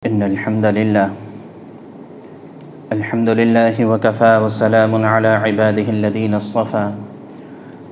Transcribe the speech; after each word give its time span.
إن 0.00 0.16
الحمد 0.22 0.64
لله. 0.64 1.08
الحمد 2.88 3.28
لله 3.36 3.76
وكفى 3.84 4.32
وسلام 4.44 4.92
على 5.04 5.28
عباده 5.28 5.84
الذين 5.92 6.34
اصطفى 6.40 6.86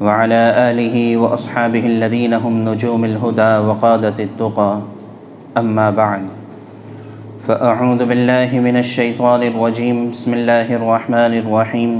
وعلى 0.00 0.42
آله 0.72 0.96
وأصحابه 1.20 1.84
الذين 1.86 2.32
هم 2.34 2.64
نجوم 2.64 3.04
الهدى 3.04 3.52
وقادة 3.68 4.16
التقى. 4.24 4.72
أما 5.60 5.86
بعد، 5.90 6.24
فأعوذ 7.44 8.00
بالله 8.00 8.50
من 8.56 8.80
الشيطان 8.80 9.42
الرجيم. 9.52 10.08
بسم 10.08 10.32
الله 10.32 10.68
الرحمن 10.80 11.32
الرحيم. 11.44 11.92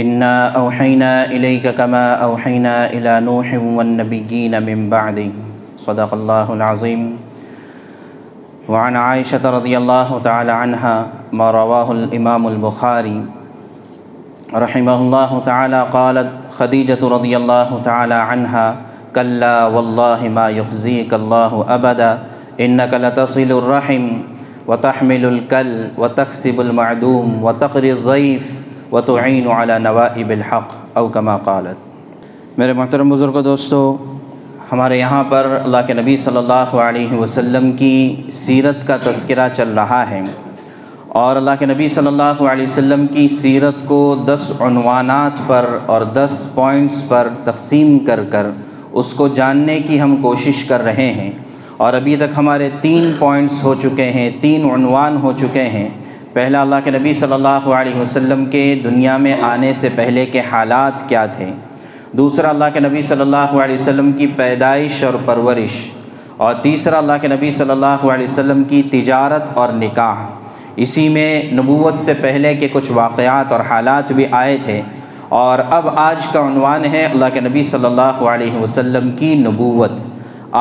إنا 0.00 0.48
أوحينا 0.56 1.28
إليك 1.28 1.76
كما 1.76 2.24
أوحينا 2.24 2.88
إلى 2.96 3.20
نوح 3.20 3.48
والنبيين 3.52 4.56
من 4.64 4.88
بعده. 4.88 5.28
صدق 5.76 6.08
الله 6.08 6.48
العظيم. 6.52 7.23
وعن 8.68 8.96
عائشة 8.96 9.44
رضي 9.44 9.76
الله 9.76 10.08
تعالى 10.24 10.52
عنها 10.52 10.96
ما 11.32 11.50
رواه 11.50 11.92
الإمام 11.92 12.42
البخاري. 12.48 13.18
رحمه 14.54 14.98
الله 14.98 15.30
تعالى 15.44 15.80
قالت 15.92 16.28
خديجة 16.50 17.02
رضي 17.02 17.36
الله 17.36 17.80
تعالى 17.84 18.14
عنها 18.14 18.66
كلا 19.14 19.66
والله 19.66 20.28
ما 20.28 20.48
يخزيك 20.48 21.14
الله 21.14 21.52
أبدا 21.68 22.12
إنك 22.60 22.92
لتصل 22.94 23.50
الرحم 23.50 24.04
وتحمل 24.66 25.24
الكل 25.24 25.70
وتكسب 25.98 26.60
المعدوم 26.60 27.42
وتقري 27.42 27.92
الضيف 27.92 28.44
وتعين 28.92 29.46
على 29.48 29.78
نوائب 29.78 30.28
الحق 30.32 30.70
أو 30.96 31.10
كما 31.10 31.36
قالت. 31.36 31.76
میرے 32.58 32.72
محترم 32.72 33.10
بزرگ 33.10 33.40
دوستو 33.42 33.80
ہمارے 34.72 34.98
یہاں 34.98 35.24
پر 35.24 35.60
اللہ 35.64 35.76
کے 35.86 35.92
نبی 35.92 36.16
صلی 36.16 36.36
اللہ 36.36 36.74
علیہ 36.74 37.12
وسلم 37.12 37.72
کی 37.72 38.22
سیرت 38.32 38.86
کا 38.86 38.96
تذکرہ 38.96 39.48
چل 39.52 39.68
رہا 39.68 40.10
ہے 40.10 40.20
اور 41.08 41.36
اللہ 41.36 41.50
کے 41.58 41.66
نبی 41.66 41.88
صلی 41.88 42.06
اللہ 42.06 42.42
علیہ 42.42 42.66
وسلم 42.66 43.06
کی 43.06 43.28
سیرت 43.28 43.74
کو 43.86 44.24
دس 44.26 44.50
عنوانات 44.60 45.46
پر 45.46 45.78
اور 45.86 46.02
دس 46.02 46.48
پوائنٹس 46.54 47.08
پر 47.08 47.28
تقسیم 47.44 47.98
کر 47.98 48.24
کر 48.24 48.46
اس 48.92 49.12
کو 49.12 49.28
جاننے 49.28 49.80
کی 49.80 50.00
ہم 50.00 50.16
کوشش 50.16 50.64
کر 50.64 50.84
رہے 50.84 51.12
ہیں 51.12 51.30
اور 51.76 51.92
ابھی 51.92 52.16
تک 52.16 52.32
ہمارے 52.36 52.70
تین 52.80 53.12
پوائنٹس 53.18 53.62
ہو 53.64 53.74
چکے 53.74 54.10
ہیں، 54.10 54.30
تین 54.40 54.70
عنوان 54.70 55.16
ہو 55.16 55.32
چکے 55.32 55.62
ہیں۔ 55.62 55.88
پہلا 56.32 56.60
اللہ 56.60 56.76
کے 56.84 56.90
نبی 56.90 57.12
صلی 57.12 57.32
اللہ 57.32 57.68
علیہ 57.68 58.00
وسلم 58.00 58.44
کے 58.44 58.80
دنیا 58.84 59.16
میں 59.16 59.34
آنے 59.42 59.72
سے 59.72 59.88
پہلے 59.94 60.26
کے 60.26 60.40
حالات 60.52 61.08
کیا 61.08 61.26
تھے؟ 61.26 61.52
دوسرا 62.16 62.48
اللہ 62.48 62.64
کے 62.72 62.80
نبی 62.80 63.00
صلی 63.02 63.20
اللہ 63.20 63.54
علیہ 63.62 63.74
وسلم 63.74 64.10
کی 64.12 64.26
پیدائش 64.36 65.02
اور 65.04 65.14
پرورش، 65.24 65.70
اور 66.36 66.54
تیسرا 66.62 66.98
اللہ 66.98 67.12
کے 67.20 67.28
نبی 67.28 67.50
صلی 67.50 67.70
اللہ 67.70 68.04
علیہ 68.04 68.24
وسلم 68.24 68.62
کی 68.64 68.82
تجارت 68.90 69.58
اور 69.58 69.72
نکاح۔ 69.72 70.22
اسی 70.76 71.08
میں 71.08 71.42
نبوت 71.52 71.98
سے 71.98 72.14
پہلے 72.20 72.54
کے 72.54 72.68
کچھ 72.72 72.90
واقعات 72.92 73.52
اور 73.52 73.60
حالات 73.60 74.12
بھی 74.12 74.26
آئے 74.32 74.56
تھے، 74.64 74.80
اور 75.40 75.58
اب 75.70 75.88
آج 75.96 76.26
کا 76.26 76.46
عنوان 76.46 76.84
ہے 76.84 77.04
اللہ 77.04 77.34
کے 77.34 77.40
نبی 77.40 77.62
صلی 77.62 77.86
اللہ 77.86 78.22
علیہ 78.28 78.62
وسلم 78.62 79.10
کی 79.10 79.34
نبوت۔ 79.36 80.00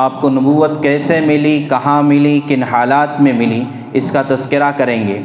آپ 0.01 0.19
کو 0.21 0.29
نبوت 0.29 0.81
کیسے 0.83 1.19
ملی، 1.19 1.61
کہاں 1.69 2.01
ملی، 2.03 2.39
کن 2.47 2.63
حالات 2.63 3.21
میں 3.21 3.33
ملی، 3.33 3.63
اس 3.93 4.11
کا 4.11 4.21
تذکرہ 4.27 4.71
کریں 4.77 5.05
گے۔ 5.07 5.21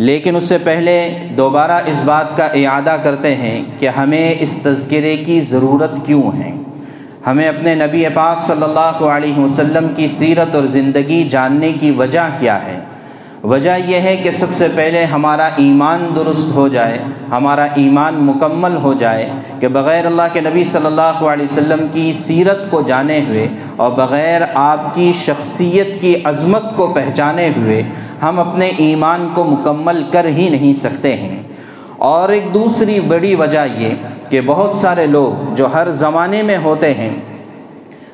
لیکن 0.00 0.36
اس 0.36 0.44
سے 0.44 0.58
پہلے 0.58 1.18
دوبارہ 1.36 1.72
اس 1.86 2.02
بات 2.04 2.36
کا 2.36 2.44
اعادہ 2.44 2.96
کرتے 3.02 3.34
ہیں 3.34 3.64
کہ 3.78 3.88
ہمیں 3.88 4.34
اس 4.40 4.56
تذکرے 4.62 5.16
کی 5.16 5.40
ضرورت 5.40 5.90
کیوں 6.06 6.38
ہے؟ 6.38 6.52
ہمیں 7.26 7.48
اپنے 7.48 7.74
نبی 7.74 8.04
پاک 8.14 8.40
صلی 8.40 8.62
اللہ 8.62 9.04
علیہ 9.04 9.38
وسلم 9.38 9.88
کی 9.96 10.08
سیرت 10.08 10.54
اور 10.54 10.64
زندگی 10.64 11.28
جاننے 11.28 11.72
کی 11.72 11.90
وجہ 11.90 12.28
کیا 12.38 12.66
ہے؟ 12.66 12.80
وجہ 13.44 13.76
یہ 13.86 14.00
ہے 14.00 14.16
کہ 14.16 14.30
سب 14.30 14.46
سے 14.54 14.66
پہلے 14.74 15.04
ہمارا 15.04 15.48
ایمان 15.56 16.06
درست 16.16 16.54
ہو 16.54 16.66
جائے، 16.68 16.98
ہمارا 17.30 17.64
ایمان 17.74 18.14
مکمل 18.24 18.76
ہو 18.76 18.92
جائے 18.94 19.28
کہ 19.60 19.68
بغیر 19.68 20.06
اللہ 20.06 20.22
کے 20.32 20.40
نبی 20.40 20.64
صلی 20.64 20.86
اللہ 20.86 21.22
علیہ 21.24 21.46
وسلم 21.50 21.86
کی 21.92 22.12
سیرت 22.12 22.70
کو 22.70 22.80
جانے 22.86 23.18
ہوئے 23.28 23.46
اور 23.76 23.92
بغیر 23.92 24.42
آپ 24.54 24.94
کی 24.94 25.10
شخصیت 25.16 26.00
کی 26.00 26.14
عظمت 26.24 26.64
کو 26.76 26.86
پہچانے 26.86 27.48
ہوئے 27.56 27.82
ہم 28.22 28.40
اپنے 28.40 28.70
ایمان 28.78 29.28
کو 29.34 29.44
مکمل 29.44 30.02
کر 30.12 30.26
ہی 30.36 30.48
نہیں 30.48 30.72
سکتے 30.72 31.14
ہیں۔ 31.16 31.42
اور 32.10 32.28
ایک 32.28 32.52
دوسری 32.54 33.00
بڑی 33.00 33.34
وجہ 33.34 33.64
یہ 33.76 33.94
کہ 34.30 34.40
بہت 34.40 34.72
سارے 34.72 35.06
لوگ 35.06 35.54
جو 35.54 35.66
ہر 35.72 35.90
زمانے 35.90 36.42
میں 36.42 36.56
ہوتے 36.64 36.92
ہیں، 36.94 37.10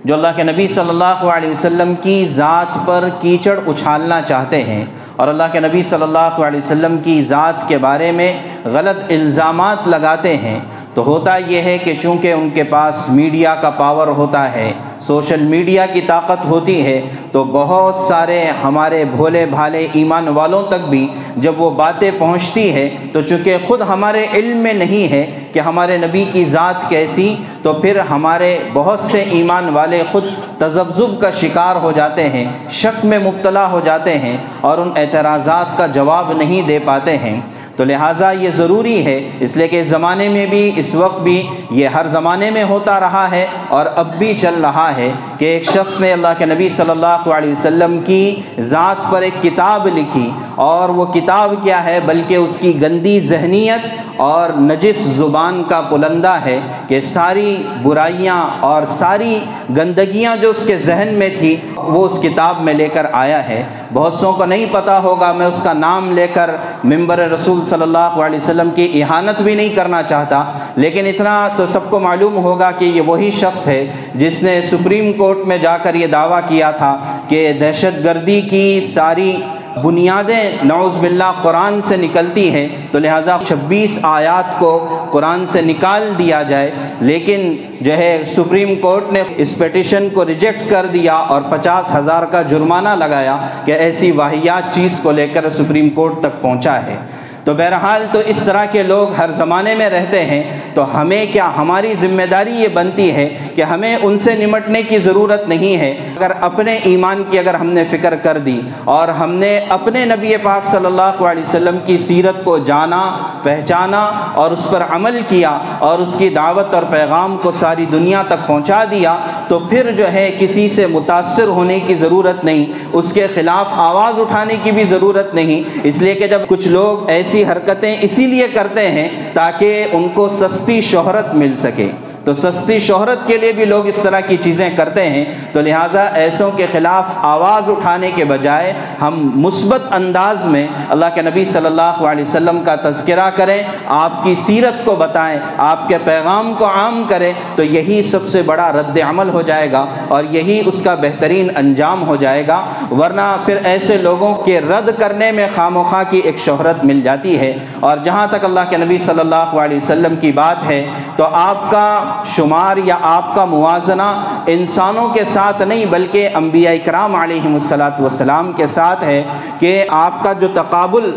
جو 0.04 0.14
اللہ 0.14 0.28
کے 0.36 0.42
نبی 0.42 0.66
صلی 0.66 0.88
اللہ 0.88 1.24
علیہ 1.34 1.50
وسلم 1.50 1.94
کی 2.02 2.24
ذات 2.26 2.78
پر 2.86 3.08
کیچڑ 3.20 3.58
اچھالنا 3.66 4.20
چاہتے 4.22 4.62
ہیں 4.62 4.84
اور 5.16 5.28
اللہ 5.28 5.52
کے 5.52 5.60
نبی 5.60 5.82
صلی 5.82 6.02
اللہ 6.02 6.40
علیہ 6.46 6.58
وسلم 6.58 6.96
کی 6.98 7.20
ذات 7.22 7.68
کے 7.68 7.78
بارے 7.78 8.10
میں 8.12 8.32
غلط 8.64 9.04
الزامات 9.10 9.88
لگاتے 9.88 10.36
ہیں 10.36 10.58
تو 10.96 11.02
ہوتا 11.04 11.36
یہ 11.36 11.62
ہے 11.62 11.76
کہ 11.78 11.94
چونکہ 12.02 12.32
ان 12.32 12.48
کے 12.50 12.62
پاس 12.64 13.08
میڈیا 13.08 13.54
کا 13.54 13.70
پاور 13.70 14.08
ہوتا 14.16 14.52
ہے، 14.52 14.72
سوشل 15.00 15.42
میڈیا 15.46 15.84
کی 15.86 16.00
طاقت 16.00 16.44
ہوتی 16.44 16.84
ہے، 16.86 17.00
تو 17.32 17.42
بہت 17.44 17.96
سارے 17.96 18.40
ہمارے 18.62 19.04
بھولے 19.04 19.44
بھالے 19.46 19.86
ایمان 19.92 20.28
والوں 20.28 20.62
تک 20.62 20.88
بھی 20.90 21.06
جب 21.36 21.60
وہ 21.60 21.68
باتیں 21.70 22.10
پہنچتی 22.18 22.72
ہے، 22.74 22.88
تو 23.12 23.20
چونکہ 23.20 23.56
خود 23.66 23.82
ہمارے 23.88 24.24
علم 24.34 24.56
میں 24.56 24.72
نہیں 24.72 25.10
ہے 25.12 25.24
کہ 25.52 25.60
ہمارے 25.60 25.96
نبی 25.96 26.24
کی 26.32 26.44
ذات 26.44 26.88
کیسی، 26.88 27.34
تو 27.62 27.72
پھر 27.72 28.00
ہمارے 28.10 28.58
بہت 28.72 29.00
سے 29.00 29.22
ایمان 29.30 29.68
والے 29.68 30.02
خود 30.12 30.24
تذبذب 30.58 31.20
کا 31.20 31.30
شکار 31.30 31.76
ہو 31.76 31.92
جاتے 31.92 32.28
ہیں، 32.28 32.44
شک 32.70 33.04
میں 33.04 33.18
مبتلا 33.18 33.70
ہو 33.70 33.80
جاتے 33.84 34.18
ہیں 34.18 34.36
اور 34.60 34.78
ان 34.78 34.90
اعتراضات 34.96 35.76
کا 35.78 35.86
جواب 35.86 36.32
نہیں 36.32 36.66
دے 36.68 36.78
پاتے 36.84 37.16
ہیں۔ 37.18 37.40
تو 37.76 37.84
لہٰذا 37.84 38.30
یہ 38.30 38.50
ضروری 38.50 39.04
ہے، 39.06 39.18
اس 39.40 39.56
لیے 39.56 39.68
کہ 39.68 39.80
اس 39.80 39.86
زمانے 39.86 40.28
میں 40.28 40.46
بھی، 40.46 40.70
اس 40.76 40.94
وقت 40.94 41.20
بھی 41.20 41.42
یہ 41.70 41.88
ہر 41.88 42.06
زمانے 42.06 42.50
میں 42.50 42.64
ہوتا 42.64 42.98
رہا 43.00 43.26
ہے 43.30 43.46
اور 43.68 43.86
اب 43.96 44.16
بھی 44.18 44.34
چل 44.36 44.54
رہا 44.62 44.90
ہے 44.96 45.10
کہ 45.38 45.44
ایک 45.44 45.64
شخص 45.64 46.00
نے 46.00 46.12
اللہ 46.12 46.38
کے 46.38 46.46
نبی 46.46 46.68
صلی 46.68 46.90
اللہ 46.90 47.28
علیہ 47.36 47.52
وسلم 47.52 47.98
کی 48.04 48.40
ذات 48.70 49.10
پر 49.12 49.22
ایک 49.22 49.42
کتاب 49.42 49.86
لکھی 49.96 50.30
اور 50.54 50.88
وہ 50.88 51.04
کتاب 51.06 51.54
کیا 51.62 51.84
ہے؟ 51.84 51.98
بلکہ 52.06 52.36
اس 52.36 52.56
کی 52.56 52.82
گندی 52.82 53.18
ذہنیت 53.20 54.05
اور 54.16 54.50
نجس 54.50 54.96
زبان 54.96 55.62
کا 55.68 55.80
پلندہ 55.80 56.38
ہے 56.44 56.60
کہ 56.88 57.00
ساری 57.00 57.62
برائیاں 57.82 58.48
اور 58.60 58.82
ساری 58.84 59.38
گندگیاں 59.76 60.36
جو 60.36 60.50
اس 60.50 60.64
کے 60.66 60.76
ذہن 60.76 61.08
میں 61.12 61.28
تھی، 61.38 61.56
وہ 61.76 62.06
اس 62.06 62.18
کتاب 62.22 62.62
میں 62.62 62.74
لے 62.74 62.88
کر 62.88 63.06
آیا 63.12 63.48
ہے۔ 63.48 63.62
بہت 63.92 64.14
سو 64.14 64.32
کو 64.32 64.44
نہیں 64.44 64.66
پتہ 64.72 64.90
ہوگا، 64.90 65.32
میں 65.32 65.46
اس 65.46 65.62
کا 65.62 65.72
نام 65.72 66.12
لے 66.12 66.26
کر 66.26 66.50
ممبر 66.84 67.18
رسول 67.18 67.64
صلی 67.64 67.82
اللہ 67.82 67.98
علیہ 67.98 68.38
وسلم 68.38 68.70
کی 68.70 69.02
احانت 69.02 69.42
بھی 69.42 69.54
نہیں 69.54 69.76
کرنا 69.76 70.02
چاہتا۔ 70.02 70.44
لیکن 70.76 71.06
اتنا 71.06 71.48
تو 71.56 71.66
سب 71.66 71.90
کو 71.90 71.98
معلوم 71.98 72.36
ہوگا 72.36 72.70
کہ 72.70 72.84
یہ 72.84 73.00
وہی 73.00 73.30
شخص 73.30 73.66
ہے 73.66 73.86
جس 74.14 74.42
نے 74.42 74.62
سپریم 74.62 75.12
کورٹ 75.12 75.38
میں 75.38 75.58
جا 75.58 75.76
کر 75.76 75.94
یہ 75.94 76.06
دعویٰ 76.06 76.40
کیا 76.48 76.70
تھا 76.70 76.98
کہ 77.28 77.52
دہشت 77.60 78.04
گردی 78.04 78.40
کی 78.40 78.80
ساری 78.80 79.36
بنیادیں 79.82 80.50
نعوذ 80.64 80.96
باللہ 80.98 81.32
قرآن 81.42 81.82
سے 81.82 81.96
نکلتی 81.96 82.50
ہیں، 82.50 82.68
تو 82.90 82.98
لہٰذا 82.98 83.36
چھبیس 83.46 83.98
آیات 84.02 84.58
کو 84.58 85.06
قرآن 85.10 85.46
سے 85.46 85.62
نکال 85.62 86.12
دیا 86.18 86.42
جائے۔ 86.42 86.70
لیکن 87.00 87.56
جو 87.80 87.96
ہے، 87.96 88.22
سپریم 88.26 88.74
کورٹ 88.80 89.12
نے 89.12 89.22
اس 89.36 89.58
پیٹیشن 89.58 90.08
کو 90.08 90.26
ریجیکٹ 90.26 90.70
کر 90.70 90.86
دیا 90.86 91.14
اور 91.14 91.42
پچاس 91.42 91.94
ہزار 91.96 92.22
کا 92.22 92.42
جرمانہ 92.42 92.88
لگایا 92.88 93.36
کہ 93.64 93.72
ایسی 93.72 94.10
واحیات 94.10 94.74
چیز 94.74 95.00
کو 95.02 95.10
لے 95.10 95.28
کر 95.28 95.50
سپریم 95.50 95.90
کورٹ 95.90 96.12
تک 96.20 96.42
پہنچا 96.42 96.76
ہے۔ 96.86 96.96
تو 97.46 97.52
بہرحال 97.54 98.04
تو 98.12 98.18
اس 98.26 98.42
طرح 98.42 98.64
کے 98.64 98.82
لوگ 98.82 99.12
ہر 99.14 99.30
زمانے 99.30 99.74
میں 99.74 99.88
رہتے 99.90 100.24
ہیں، 100.24 100.42
تو 100.74 100.84
ہمیں 100.94 101.26
کیا 101.32 101.50
ہماری 101.56 101.92
ذمہ 101.94 102.22
داری 102.30 102.54
یہ 102.54 102.68
بنتی 102.74 103.10
ہے 103.14 103.28
کہ 103.54 103.62
ہمیں 103.62 103.96
ان 103.96 104.16
سے 104.18 104.34
نمٹنے 104.36 104.82
کی 104.82 104.98
ضرورت 104.98 105.46
نہیں 105.48 105.76
ہے۔ 105.76 105.90
اگر 106.16 106.32
اپنے 106.40 106.74
ایمان 106.84 107.22
کی 107.30 107.38
اگر 107.38 107.54
ہم 107.54 107.66
نے 107.66 107.84
فکر 107.90 108.16
کر 108.16 108.38
دی 108.38 108.60
اور 108.84 109.08
ہم 109.18 109.34
نے 109.34 109.58
اپنے 109.68 110.04
نبی 110.04 110.36
پاک 110.42 110.64
صلی 110.64 110.86
اللہ 110.86 111.22
علیہ 111.22 111.42
وسلم 111.42 111.78
کی 111.84 111.96
سیرت 111.98 112.42
کو 112.44 112.56
جانا، 112.66 113.02
پہچانا 113.42 114.02
اور 114.34 114.50
اس 114.50 114.66
پر 114.70 114.82
عمل 114.90 115.20
کیا 115.28 115.56
اور 115.78 115.98
اس 115.98 116.14
کی 116.18 116.28
دعوت 116.28 116.74
اور 116.74 116.82
پیغام 116.90 117.36
کو 117.42 117.50
ساری 117.50 117.86
دنیا 117.92 118.22
تک 118.28 118.46
پہنچا 118.46 118.82
دیا 118.90 119.16
تو 119.48 119.58
پھر 119.58 119.90
جو 119.90 120.12
ہے 120.12 120.36
کسی 120.38 120.68
سے 120.68 120.86
متاثر 120.86 121.48
ہونے 121.48 121.80
کی 121.80 121.94
ضرورت 121.94 122.44
نہیں، 122.44 122.64
اس 122.92 123.12
کے 123.12 123.26
خلاف 123.34 123.66
آواز 123.72 124.20
اٹھانے 124.20 124.56
کی 124.62 124.70
بھی 124.70 124.84
ضرورت 124.84 125.34
نہیں۔ 125.34 125.78
اس 125.82 126.02
لیے 126.02 126.14
کہ 126.14 126.26
جب 126.26 126.40
کچھ 126.46 126.68
لوگ 126.68 127.10
ایسی 127.10 127.44
حرکتیں 127.44 127.96
اسی 128.00 128.26
لیے 128.26 128.46
کرتے 128.54 128.90
ہیں 128.90 129.08
تاکہ 129.32 129.86
ان 129.92 130.08
کو 130.14 130.28
سستی 130.28 130.80
شہرت 130.80 131.34
مل 131.34 131.56
سکے۔ 131.56 131.90
تو 132.26 132.32
سستی 132.32 132.78
شہرت 132.78 133.18
کے 133.26 133.36
لیے 133.36 133.52
بھی 133.52 133.64
لوگ 133.64 133.86
اس 133.86 133.98
طرح 134.02 134.20
کی 134.20 134.36
چیزیں 134.36 134.70
کرتے 134.76 135.10
ہیں۔ 135.10 135.24
تو 135.52 135.60
لہٰذا 135.60 136.02
ایسوں 136.02 136.50
کے 136.50 136.66
خلاف 136.72 137.04
آواز 137.22 137.70
اٹھانے 137.70 138.10
کے 138.14 138.24
بجائے 138.24 138.72
ہم 139.02 139.32
مثبت 139.34 139.80
انداز 139.90 140.44
میں 140.44 140.66
اللہ 140.88 141.04
کے 141.14 141.22
نبی 141.22 141.44
صلی 141.44 141.66
اللہ 141.66 141.82
علیہ 141.82 142.24
وسلم 142.28 142.64
کا 142.64 142.74
تذکرہ 142.74 143.30
کریں، 143.36 143.62
آپ 143.86 144.24
کی 144.24 144.34
سیرت 144.34 144.84
کو 144.84 144.94
بتائیں، 144.94 145.38
آپ 145.58 145.88
کے 145.88 145.98
پیغام 146.04 146.54
کو 146.58 146.66
عام 146.66 147.04
کریں، 147.08 147.32
تو 147.54 147.62
یہی 147.62 148.02
سب 148.02 148.26
سے 148.26 148.42
بڑا 148.42 148.72
رد 148.72 148.98
عمل 149.08 149.28
ہو 149.28 149.42
جائے 149.42 149.72
گا 149.72 149.86
اور 150.08 150.24
یہی 150.30 150.62
اس 150.66 150.82
کا 150.82 150.94
بہترین 150.94 151.48
انجام 151.56 152.06
ہو 152.06 152.16
جائے 152.16 152.46
گا۔ 152.46 152.64
ورنہ 152.90 153.36
پھر 153.46 153.56
ایسے 153.64 153.96
لوگوں 153.96 154.34
کے 154.34 154.60
رد 154.60 154.90
کرنے 154.98 155.32
میں 155.32 155.48
خام 155.54 155.76
و 155.76 155.82
خواہ 155.82 156.04
کی 156.10 156.18
ایک 156.18 156.38
شہرت 156.38 156.84
مل 156.84 157.00
جاتی 157.00 157.38
ہے۔ 157.38 157.58
اور 157.80 157.96
جہاں 157.96 158.26
تک 158.26 158.44
اللہ 158.44 158.60
کے 158.70 158.76
نبی 158.76 158.98
صلی 158.98 159.20
اللہ 159.20 159.34
علیہ 159.36 159.76
وسلم 159.76 160.16
کی 160.16 160.32
بات 160.32 160.56
ہے، 160.70 160.86
تو 161.16 161.24
آپ 161.32 161.70
کا 161.70 162.02
شمار 162.34 162.76
یا 162.84 162.96
آپ 163.02 163.34
کا 163.34 163.44
موازنہ 163.44 164.12
انسانوں 164.46 165.08
کے 165.14 165.24
ساتھ 165.24 165.62
نہیں، 165.62 165.84
بلکہ 165.90 166.28
انبیاء 166.34 166.72
اکرام 166.72 167.14
علیہ 167.16 167.46
السلاۃ 167.46 168.00
والسلام 168.00 168.52
کے 168.56 168.66
ساتھ 168.76 169.04
ہے 169.04 169.22
کہ 169.60 169.84
آپ 169.90 170.22
کا 170.24 170.32
جو 170.40 170.48
تقابل 170.54 171.10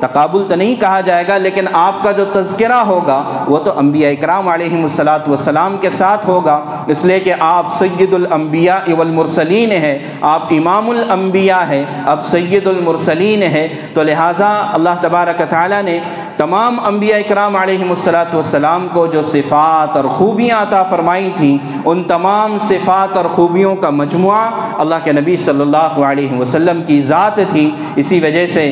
تقابل 0.00 0.42
تو 0.48 0.56
نہیں 0.56 0.74
کہا 0.80 1.00
جائے 1.00 1.24
گا، 1.28 1.36
لیکن 1.38 1.66
آپ 1.72 2.02
کا 2.02 2.10
جو 2.12 2.24
تذکرہ 2.32 2.78
ہوگا، 2.86 3.22
وہ 3.48 3.58
تو 3.64 3.72
انبیاء 3.78 4.10
اکرام 4.10 4.48
علیہ 4.48 4.80
السلاۃ 4.80 5.28
والسلام 5.28 5.76
کے 5.80 5.90
ساتھ 5.90 6.26
ہوگا۔ 6.28 6.58
اس 6.88 7.04
لیے 7.04 7.18
کہ 7.20 7.34
آپ 7.40 7.72
سید 7.74 8.14
الانبیاء 8.14 8.76
والمرسلین 8.94 9.72
ہے 9.72 9.96
آپ 10.30 10.52
امام 10.58 10.90
الانبیاء 10.90 11.62
ہے 11.68 11.84
اب 12.06 12.24
سید 12.24 12.66
المرسلین 12.66 13.42
ہے 13.42 13.66
تو 13.94 14.02
لہٰذا 14.02 14.50
اللہ 14.72 15.00
تبارک 15.02 15.42
تعالیٰ 15.50 15.82
نے 15.82 15.98
تمام 16.36 16.78
انبیاء 16.84 17.18
اکرام 17.18 17.56
علیہ 17.56 17.88
السلاۃ 17.88 18.34
والسلام 18.34 18.86
کو 18.92 19.06
جو 19.06 19.22
صفات 19.22 19.96
اور 19.96 20.04
خوبی 20.18 20.43
خوبیاں 20.44 20.62
عطا 20.62 20.82
فرمائی 20.82 21.30
تھیں 21.36 21.56
ان 21.84 22.02
تمام 22.04 22.56
صفات 22.58 23.16
اور 23.16 23.24
خوبیوں 23.24 23.76
کا 23.76 23.90
مجموعہ 23.90 24.50
اللہ 24.78 24.94
کے 25.04 25.12
نبی 25.12 25.36
صلی 25.36 25.60
اللہ 25.60 26.02
علیہ 26.04 26.32
وسلم 26.38 26.82
کی 26.82 27.00
ذات 27.00 27.40
تھی۔ 27.50 27.70
اسی 27.96 28.20
وجہ 28.20 28.46
سے 28.46 28.64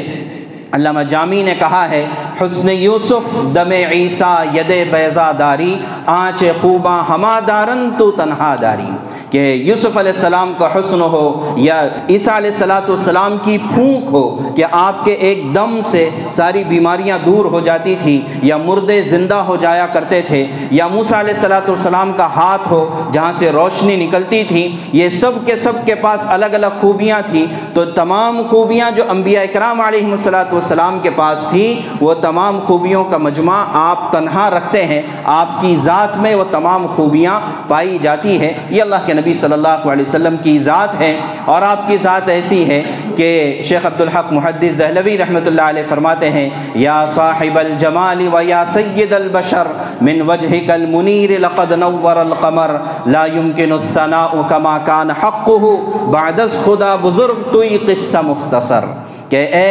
علامہ 0.72 1.00
جامی 1.00 1.42
نے 1.42 1.54
کہا 1.58 1.90
ہے 1.90 2.04
حسن 2.44 2.68
یوسف، 2.68 3.54
دم 3.54 3.70
عیسیٰ، 3.90 4.44
ید 4.54 4.72
بیضا 4.90 5.32
داری، 5.38 5.74
آنچ 6.06 6.44
خوباں 6.60 7.02
ہما 7.08 7.40
دارن 7.48 7.90
تو 7.98 8.10
تنہا 8.10 8.56
داری۔ 8.62 8.90
کہ 9.30 9.38
یوسف 9.38 9.96
علیہ 9.98 10.12
السلام 10.12 10.52
کا 10.58 10.66
حسن 10.74 11.00
ہو 11.00 11.54
یا 11.56 11.88
عیسیٰ 12.08 12.36
علیہ 12.36 12.50
السلاۃ 12.50 12.88
والسلام 12.88 13.36
کی 13.42 13.58
پھونک 13.58 14.04
ہو 14.12 14.54
کہ 14.56 14.64
آپ 14.72 15.04
کے 15.04 15.12
ایک 15.12 15.54
دم 15.54 15.80
سے 15.84 16.10
ساری 16.28 16.64
بیماریاں 16.64 17.18
دور 17.26 17.44
ہو 17.44 17.60
جاتی 17.60 17.94
تھیں 18.02 18.20
یا 18.42 18.56
مردے 18.56 19.02
زندہ 19.02 19.34
ہو 19.34 19.56
جایا 19.56 19.86
کرتے 19.86 20.22
تھے 20.22 20.46
یا 20.70 20.86
موسیٰ 20.86 21.18
علیہ 21.18 21.34
السلاۃ 21.34 21.68
والسلام 21.68 22.12
کا 22.16 22.26
ہاتھ 22.26 22.68
ہو 22.70 23.10
جہاں 23.12 23.32
سے 23.38 23.50
روشنی 23.52 24.06
نکلتی 24.06 24.44
تھی 24.44 24.76
یہ 24.92 25.08
سب 25.08 25.32
کے 25.44 25.56
سب 25.56 25.72
کے 25.84 25.94
پاس 25.94 26.24
الگ 26.28 26.46
الگ 26.46 26.66
خوبیاں 26.80 27.20
تھیں۔ 27.30 27.46
تو 27.74 27.84
تمام 27.84 28.42
خوبیاں 28.50 28.90
جو 28.90 29.04
انبیاء 29.08 29.42
اکرام 29.42 29.80
علیہ 29.80 30.10
السلاۃ 30.10 30.52
والسلام 30.52 30.98
کے 31.02 31.10
پاس 31.10 31.46
تھیں، 31.50 31.96
وہ 32.00 32.14
تمام 32.14 32.31
تمام 32.32 32.58
خوبیوں 32.66 33.04
کا 33.04 33.16
مجمع 33.18 33.56
آپ 33.78 34.10
تنہا 34.12 34.48
رکھتے 34.50 34.84
ہیں، 34.86 35.00
آپ 35.32 35.60
کی 35.60 35.74
ذات 35.76 36.16
میں 36.18 36.34
وہ 36.34 36.44
تمام 36.50 36.86
خوبیاں 36.96 37.38
پائی 37.68 37.98
جاتی 38.02 38.40
ہے 38.40 38.52
یہ 38.70 38.82
اللہ 38.82 39.04
کے 39.06 39.12
نبی 39.14 39.32
صلی 39.40 39.52
اللہ 39.52 39.84
علیہ 39.92 40.04
وسلم 40.08 40.36
کی 40.42 40.58
ذات 40.58 41.00
ہے 41.00 41.12
اور 41.52 41.62
آپ 41.62 41.86
کی 41.88 41.96
ذات 42.02 42.28
ایسی 42.28 42.62
ہے 42.68 42.82
کہ 43.16 43.28
شیخ 43.68 43.86
عبدالحق 43.86 44.32
محدث 44.32 44.78
دہلوی 44.78 45.18
رحمۃ 45.18 45.46
اللہ 45.46 45.68
علیہ 45.74 45.82
فرماتے 45.88 46.30
ہیں، 46.30 46.48
یا 46.84 47.04
صاحب 47.14 47.58
الجمال 47.58 48.26
و 48.32 48.40
یا 48.48 48.64
سید 48.72 49.12
البشر، 49.12 49.72
من 50.00 50.22
وجهك 50.22 50.70
المنیر 50.70 51.38
لقد 51.46 51.72
نور 51.84 52.16
القمر، 52.16 52.76
لا 53.06 53.26
يمكن 53.36 53.72
الثناء 53.72 54.48
كما 54.48 54.76
كان 54.86 55.16
حقه 55.22 56.10
بعد 56.16 56.44
خدا 56.64 56.94
بزرگ 57.02 57.48
توی 57.52 57.78
قصہ 57.86 58.26
مختصر۔ 58.26 58.92
کہ 59.28 59.46
اے 59.58 59.70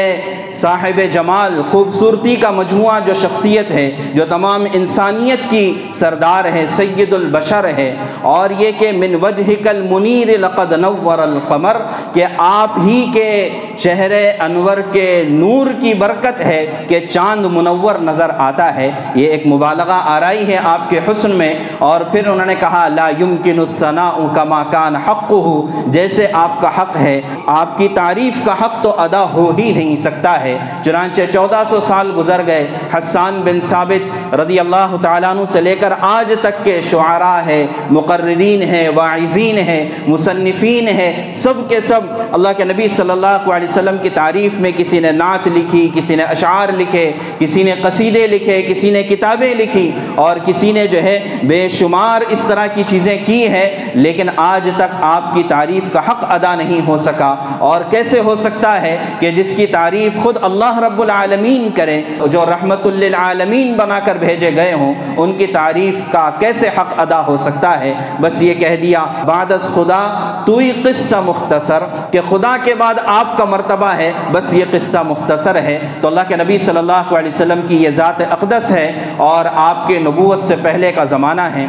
صاحب 0.54 1.02
جمال، 1.12 1.62
خوبصورتی 1.72 2.36
کا 2.36 2.52
مجموعہ 2.52 3.00
جو 3.06 3.14
شخصیت 3.14 3.72
ہے، 3.72 3.92
جو 4.14 4.26
تمام 4.30 4.66
انسانیت 4.74 5.50
کی 5.50 5.84
سردار 5.92 6.46
ہے، 6.46 6.66
سید 6.68 7.14
البشر 7.14 7.66
ہے۔ 7.78 7.96
اور 8.22 8.50
یہ 8.58 8.72
کہ 8.78 8.92
من 8.92 9.16
وجہ 9.22 9.64
کل 9.64 9.88
منیر 9.90 10.38
لقد 10.38 10.72
نور 10.72 11.20
القمر، 11.20 11.78
کہ 12.14 12.26
آپ 12.38 12.70
ہی 12.86 13.06
کے 13.14 13.50
چہرے 13.78 14.32
انور 14.40 14.78
کے 14.92 15.24
نور 15.28 15.68
کی 15.80 15.94
برکت 15.94 16.42
ہے 16.42 16.86
کہ 16.88 17.00
چاند 17.10 17.46
منور 17.46 17.96
نظر 18.02 18.30
آتا 18.38 18.76
ہے۔ 18.76 18.92
یہ 19.16 19.26
ایک 19.26 19.48
مبالغہ 19.48 20.02
آرائی 20.06 20.48
ہے 20.48 20.60
آپ 20.64 20.90
کے 20.90 21.00
حسن 21.08 21.32
میں۔ 21.32 21.54
اور 21.80 22.02
پھر 22.02 22.28
انہوں 22.28 22.46
نے 22.46 22.56
کہا، 22.60 22.88
لا 22.88 23.10
يمكن 23.10 23.60
الثناء 23.60 24.36
كما 24.36 24.64
كان 24.64 24.96
حقه، 24.96 25.62
جیسے 25.88 26.28
آپ 26.34 26.62
کا 26.62 26.82
حق 26.82 26.98
ہے۔ 26.98 27.22
آپ 27.48 27.78
کی 27.78 27.88
تعریف 27.88 28.34
کا 28.46 28.54
حق 28.54 28.84
تو 28.84 29.02
ادا 29.02 29.24
ہو 29.24 29.52
ہی 29.58 29.72
نہیں 29.72 29.96
سکتا 29.96 30.41
ہے۔ 30.42 30.58
چنانچہ 30.86 31.22
چودہ 31.34 31.64
سو 31.70 31.80
سال 31.80 32.12
گزر 32.18 32.42
گئے۔ 32.48 32.68
حسان 32.98 33.42
بن 33.46 33.60
ثابت 33.62 34.34
رضی 34.34 34.60
اللہ 34.60 34.96
تعالیٰ 35.02 35.30
عنہ 35.30 35.42
سے 35.52 35.62
لے 35.62 35.76
کر 35.76 35.94
آج 36.02 36.34
تک 36.42 36.64
کے 36.64 36.82
شعراء 36.92 37.46
ہے 37.46 37.66
مقررین 37.90 38.62
ہے 38.62 38.90
واعظین 38.96 39.58
ہے 39.58 39.90
مصنفین 40.08 40.88
ہے 40.88 41.30
سب 41.34 41.54
کے 41.70 41.82
سب 41.82 42.02
اللہ 42.32 42.50
کے 42.58 42.64
نبی 42.64 42.88
صلی 42.88 43.10
اللہ 43.10 43.50
علیہ 43.52 43.68
وسلم 43.68 43.96
کی 44.02 44.10
تعریف 44.10 44.54
میں 44.60 44.72
کسی 44.78 45.00
نے 45.00 45.12
نعت 45.12 45.48
لکھی، 45.48 45.90
کسی 45.96 46.16
نے 46.16 46.24
اشعار 46.24 46.70
لکھے، 46.78 47.12
کسی 47.40 47.64
نے 47.64 47.74
قصیدے 47.82 48.28
لکھے، 48.28 48.62
کسی 48.62 48.92
نے 48.92 49.04
کتابیں 49.04 49.56
لکھی 49.56 49.92
اور 50.16 50.38
کسی 50.46 50.72
نے 50.72 50.88
جو 50.88 51.04
ہے 51.04 51.20
بے 51.44 51.70
شمار 51.70 52.22
اس 52.30 52.44
طرح 52.48 52.68
کی 52.68 52.84
چیزیں 52.88 53.18
کی 53.26 53.48
ہے 53.48 53.92
لیکن 53.94 54.28
آج 54.36 54.70
تک 54.76 54.96
آپ 55.02 55.34
کی 55.34 55.44
تعریف 55.44 55.84
کا 55.94 56.00
حق 56.00 56.32
ادا 56.32 56.56
نہیں 56.56 56.88
ہو 56.88 56.98
سکا۔ 56.98 57.36
اور 57.60 57.82
کیسے 57.90 58.20
ہو 58.20 58.36
سکتا 58.36 58.82
ہے 58.82 58.98
کہ 59.20 59.32
جس 59.32 59.54
کی 59.56 59.68
تعریف 59.68 60.24
خود 60.24 60.31
خود 60.32 60.44
اللہ 60.44 60.78
رب 60.80 61.02
العالمین 61.02 61.68
کریں، 61.76 62.02
جو 62.32 62.44
رحمت 62.46 62.86
للعالمین 62.88 63.74
بنا 63.78 64.00
کر 64.06 64.18
بھیجے 64.18 64.52
گئے 64.56 64.74
ہوں، 64.74 64.94
ان 65.18 65.34
کی 65.38 65.48
تعریف 65.48 65.96
کا 66.12 66.30
کیسے 66.40 66.70
حق 66.78 66.94
ادا 67.00 67.20
ہو 67.28 67.36
سکتا 67.38 67.80
ہے؟ 67.80 67.94
بس 68.22 68.42
یہ 68.44 68.54
کہہ 68.54 68.76
دیا 68.82 69.04
بعد 69.26 69.52
از 69.52 69.68
خدا 69.74 70.00
تو 70.46 70.58
ہی 70.58 70.72
قصہ 70.86 71.22
مختصر، 71.26 71.84
کہ 72.12 72.22
خدا 72.30 72.56
کے 72.64 72.76
بعد 72.76 73.04
آپ 73.06 73.38
کا 73.38 73.46
مرتبہ 73.46 73.92
ہے، 73.98 74.12
بس 74.32 74.54
یہ 74.54 74.66
قصہ 74.72 75.04
مختصر 75.08 75.62
ہے۔ 75.62 75.78
تو 76.02 76.08
اللہ 76.08 76.28
کے 76.28 76.36
نبی 76.36 76.58
صلی 76.58 76.78
اللہ 76.78 77.16
علیہ 77.18 77.32
وسلم 77.36 77.68
کی 77.68 77.84
یہ 77.84 77.90
ذات 77.92 78.22
اقدس 78.30 78.72
ہے، 78.72 78.92
اور 79.18 79.46
آپ 79.68 79.88
کے 79.88 80.00
نبوت 80.00 80.44
سے 80.44 80.56
پہلے 80.62 80.92
کا 80.92 81.04
زمانہ 81.14 81.50
ہے۔ 81.56 81.68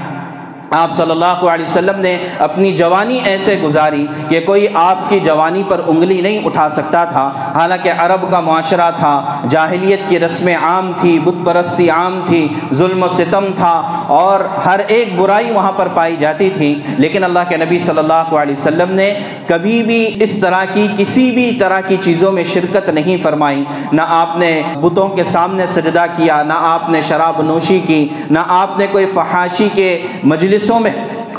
آپ 0.72 0.96
صلی 0.96 1.10
اللہ 1.10 1.44
علیہ 1.44 1.64
وسلم 1.64 2.00
نے 2.00 2.18
اپنی 2.38 2.72
جوانی 2.72 3.18
ایسے 3.24 3.56
گزاری 3.62 4.06
کہ 4.28 4.40
کوئی 4.46 4.66
آپ 4.74 4.98
کی 5.08 5.20
جوانی 5.20 5.62
پر 5.68 5.80
انگلی 5.86 6.20
نہیں 6.20 6.44
اٹھا 6.44 6.68
سکتا 6.68 7.04
تھا۔ 7.04 7.32
حالانکہ 7.54 7.92
عرب 7.98 8.30
کا 8.30 8.40
معاشرہ 8.40 8.90
تھا، 8.98 9.40
جاہلیت 9.50 10.00
کی 10.08 10.20
رسمیں 10.20 10.56
عام 10.56 10.92
تھی، 11.00 11.18
بت 11.18 11.46
پرستی 11.46 11.90
عام 11.90 12.20
تھی، 12.26 12.48
ظلم 12.72 13.02
و 13.02 13.08
ستم 13.08 13.44
تھا 13.56 14.04
اور 14.06 14.40
ہر 14.40 14.80
ایک 14.86 15.20
برائی 15.20 15.50
وہاں 15.50 15.72
پر 15.72 15.88
پائی 15.94 16.16
جاتی 16.16 16.50
تھی۔ 16.50 16.80
لیکن 16.98 17.24
اللہ 17.24 17.38
کے 17.48 17.56
نبی 17.56 17.78
صلی 17.78 17.98
اللہ 17.98 18.34
علیہ 18.34 18.54
وسلم 18.58 18.92
نے 18.92 19.14
کبھی 19.46 19.82
بھی 19.82 20.22
اس 20.22 20.40
طرح 20.40 20.64
کی 20.72 20.88
کسی 20.96 21.30
بھی 21.30 21.56
طرح 21.60 21.80
کی 21.80 21.96
چیزوں 22.00 22.32
میں 22.32 22.44
شرکت 22.44 22.88
نہیں 22.88 23.22
فرمائی۔ 23.22 23.64
نہ 23.92 24.02
آپ 24.08 24.38
نے 24.38 24.62
بتوں 24.80 25.08
کے 25.08 25.24
سامنے 25.24 25.66
سجدہ 25.66 26.04
کیا، 26.16 26.42
نہ 26.42 26.54
آپ 26.56 26.90
نے 26.90 27.00
شراب 27.08 27.42
نوشی 27.42 27.80
کی، 27.86 28.08
نہ 28.30 28.38
آپ 28.48 28.78
نے 28.78 28.86
کوئی 28.92 29.06
فحاشی 29.06 29.68
کے 29.74 30.02
مجلس 30.24 30.61
مجلسوں 30.62 30.80
میں 30.80 30.90